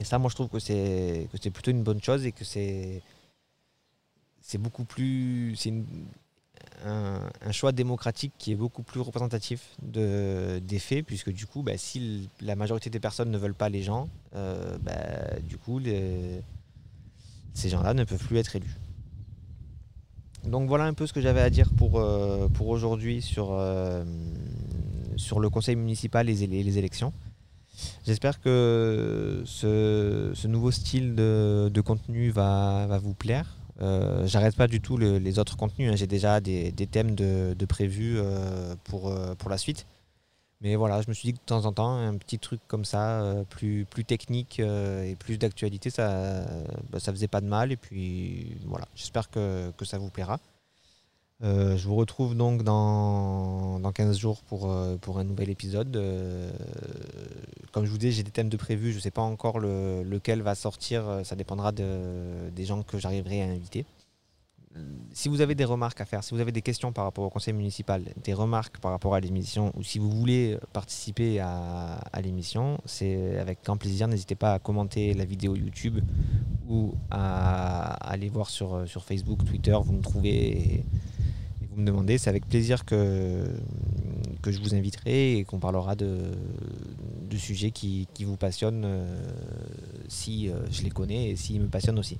Et 0.00 0.04
ça, 0.04 0.18
moi, 0.18 0.28
je 0.30 0.34
trouve 0.34 0.48
que 0.48 0.58
c'est 0.58 1.28
plutôt 1.52 1.70
une 1.70 1.82
bonne 1.82 2.02
chose 2.02 2.26
et 2.26 2.32
que 2.32 2.44
c'est 2.44 3.02
beaucoup 4.58 4.84
plus 4.84 5.54
un, 6.84 7.52
choix 7.52 7.72
démocratique 7.72 8.32
qui 8.38 8.52
est 8.52 8.56
beaucoup 8.56 8.82
plus 8.82 9.00
représentatif 9.00 9.74
de, 9.82 10.58
des 10.58 10.78
faits, 10.78 11.04
puisque 11.04 11.30
du 11.30 11.46
coup, 11.46 11.62
bah, 11.62 11.76
si 11.76 12.28
la 12.40 12.56
majorité 12.56 12.90
des 12.90 13.00
personnes 13.00 13.30
ne 13.30 13.38
veulent 13.38 13.54
pas 13.54 13.68
les 13.68 13.82
gens, 13.82 14.08
euh, 14.34 14.76
bah, 14.82 15.40
du 15.42 15.56
coup, 15.56 15.80
ces 17.54 17.68
gens-là 17.68 17.94
ne 17.94 18.04
peuvent 18.04 18.24
plus 18.24 18.38
être 18.38 18.56
élus. 18.56 18.76
Donc 20.46 20.68
voilà 20.68 20.84
un 20.84 20.92
peu 20.92 21.06
ce 21.06 21.12
que 21.12 21.20
j'avais 21.20 21.40
à 21.40 21.48
dire 21.48 21.70
pour, 21.70 21.98
euh, 21.98 22.48
pour 22.48 22.68
aujourd'hui 22.68 23.22
sur, 23.22 23.52
euh, 23.52 24.04
sur 25.16 25.40
le 25.40 25.48
conseil 25.48 25.76
municipal 25.76 26.28
et 26.28 26.34
les, 26.34 26.78
élections. 26.78 27.12
J'espère 28.06 28.40
que 28.40 29.42
ce, 29.46 30.46
nouveau 30.46 30.70
style 30.70 31.14
de, 31.14 31.80
contenu 31.80 32.30
va, 32.30 32.86
va, 32.88 32.98
vous 32.98 33.14
plaire. 33.14 33.56
Euh, 33.80 34.26
j'arrête 34.26 34.56
pas 34.56 34.66
du 34.66 34.80
tout 34.80 34.96
les 34.96 35.38
autres 35.38 35.56
contenus. 35.56 35.90
Hein. 35.90 35.96
J'ai 35.96 36.06
déjà 36.06 36.40
des, 36.40 36.72
thèmes 36.90 37.14
de, 37.14 37.64
prévus 37.66 38.18
pour, 38.84 39.14
pour 39.38 39.50
la 39.50 39.58
suite. 39.58 39.86
Mais 40.60 40.76
voilà, 40.76 41.02
je 41.02 41.08
me 41.08 41.14
suis 41.14 41.26
dit 41.26 41.32
que 41.34 41.38
de 41.40 41.44
temps 41.44 41.66
en 41.66 41.72
temps, 41.72 41.96
un 41.96 42.16
petit 42.16 42.38
truc 42.38 42.60
comme 42.68 42.84
ça, 42.84 43.34
plus, 43.50 43.84
plus 43.84 44.04
technique 44.04 44.60
et 44.60 45.16
plus 45.18 45.36
d'actualité, 45.36 45.90
ça, 45.90 46.46
bah, 46.90 47.00
ça 47.00 47.12
faisait 47.12 47.28
pas 47.28 47.40
de 47.40 47.46
mal. 47.46 47.72
Et 47.72 47.76
puis 47.76 48.56
voilà, 48.66 48.86
j'espère 48.94 49.28
que, 49.30 49.72
que, 49.76 49.84
ça 49.84 49.98
vous 49.98 50.10
plaira. 50.10 50.38
Euh, 51.42 51.76
je 51.76 51.88
vous 51.88 51.96
retrouve 51.96 52.36
donc 52.36 52.62
dans, 52.62 53.80
dans 53.80 53.92
15 53.92 54.16
jours 54.16 54.42
pour, 54.42 54.70
euh, 54.70 54.96
pour 54.96 55.18
un 55.18 55.24
nouvel 55.24 55.50
épisode. 55.50 55.96
Euh, 55.96 56.50
comme 57.72 57.84
je 57.84 57.90
vous 57.90 57.98
dis, 57.98 58.12
j'ai 58.12 58.22
des 58.22 58.30
thèmes 58.30 58.48
de 58.48 58.56
prévus. 58.56 58.92
Je 58.92 58.96
ne 58.96 59.02
sais 59.02 59.10
pas 59.10 59.22
encore 59.22 59.58
lequel 59.58 60.42
va 60.42 60.54
sortir. 60.54 61.20
Ça 61.24 61.34
dépendra 61.34 61.72
de, 61.72 62.50
des 62.54 62.64
gens 62.64 62.82
que 62.82 62.98
j'arriverai 62.98 63.42
à 63.42 63.46
inviter. 63.46 63.84
Si 65.12 65.28
vous 65.28 65.40
avez 65.40 65.54
des 65.54 65.64
remarques 65.64 66.00
à 66.00 66.04
faire, 66.04 66.24
si 66.24 66.34
vous 66.34 66.40
avez 66.40 66.50
des 66.50 66.62
questions 66.62 66.92
par 66.92 67.04
rapport 67.04 67.24
au 67.24 67.30
conseil 67.30 67.54
municipal, 67.54 68.02
des 68.24 68.34
remarques 68.34 68.78
par 68.78 68.90
rapport 68.90 69.14
à 69.14 69.20
l'émission, 69.20 69.70
ou 69.76 69.84
si 69.84 70.00
vous 70.00 70.10
voulez 70.10 70.58
participer 70.72 71.38
à, 71.38 72.00
à 72.12 72.20
l'émission, 72.20 72.78
c'est 72.84 73.38
avec 73.38 73.62
grand 73.64 73.76
plaisir. 73.76 74.08
N'hésitez 74.08 74.34
pas 74.34 74.54
à 74.54 74.58
commenter 74.58 75.14
la 75.14 75.24
vidéo 75.24 75.54
YouTube 75.54 76.00
ou 76.68 76.94
à, 77.12 77.94
aller 78.10 78.28
voir 78.28 78.50
sur, 78.50 78.88
sur 78.88 79.04
Facebook, 79.04 79.44
Twitter. 79.44 79.76
Vous 79.80 79.92
me 79.92 80.02
trouvez 80.02 80.84
vous 81.74 81.80
me 81.80 81.86
demandez, 81.86 82.18
c'est 82.18 82.30
avec 82.30 82.48
plaisir 82.48 82.84
que, 82.84 83.44
que 84.42 84.52
je 84.52 84.60
vous 84.60 84.74
inviterai 84.74 85.38
et 85.38 85.44
qu'on 85.44 85.58
parlera 85.58 85.96
de, 85.96 86.32
de 87.28 87.36
sujets 87.36 87.70
qui, 87.70 88.06
qui 88.14 88.24
vous 88.24 88.36
passionnent 88.36 88.84
euh, 88.84 89.16
si 90.08 90.48
euh, 90.48 90.54
je 90.70 90.82
les 90.82 90.90
connais 90.90 91.30
et 91.30 91.36
s'ils 91.36 91.60
me 91.60 91.68
passionnent 91.68 91.98
aussi. 91.98 92.18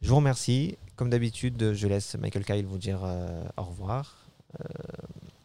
Je 0.00 0.08
vous 0.08 0.16
remercie. 0.16 0.76
Comme 0.96 1.10
d'habitude, 1.10 1.72
je 1.72 1.88
laisse 1.88 2.14
Michael 2.16 2.44
Kyle 2.44 2.66
vous 2.66 2.78
dire 2.78 3.00
euh, 3.04 3.44
au 3.56 3.62
revoir. 3.62 4.18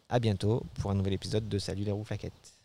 à 0.09 0.19
bientôt 0.19 0.63
pour 0.75 0.91
un 0.91 0.95
nouvel 0.95 1.13
épisode 1.13 1.47
de 1.49 1.57
Salut 1.57 1.83
les 1.83 1.91
roues 1.91 2.03
flaquettes. 2.03 2.56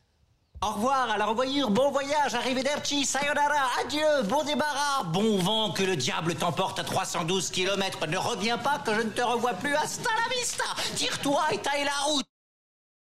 Au 0.64 0.74
revoir, 0.74 1.10
à 1.10 1.18
la 1.18 1.26
revoyure, 1.26 1.70
bon 1.70 1.90
voyage, 1.90 2.36
arrivederci, 2.36 3.04
sayonara, 3.04 3.68
adieu, 3.84 4.22
bon 4.28 4.44
débarras, 4.44 5.02
bon 5.06 5.38
vent, 5.38 5.72
que 5.72 5.82
le 5.82 5.96
diable 5.96 6.36
t'emporte 6.36 6.78
à 6.78 6.84
312 6.84 7.50
km, 7.50 8.06
ne 8.06 8.16
reviens 8.16 8.58
pas 8.58 8.78
que 8.78 8.94
je 8.94 9.00
ne 9.00 9.10
te 9.10 9.22
revois 9.22 9.54
plus, 9.54 9.74
hasta 9.74 10.08
la 10.08 10.36
vista, 10.36 10.64
tire-toi 10.94 11.42
et 11.50 11.58
taille 11.58 11.84
la 11.84 12.12
route 12.12 12.31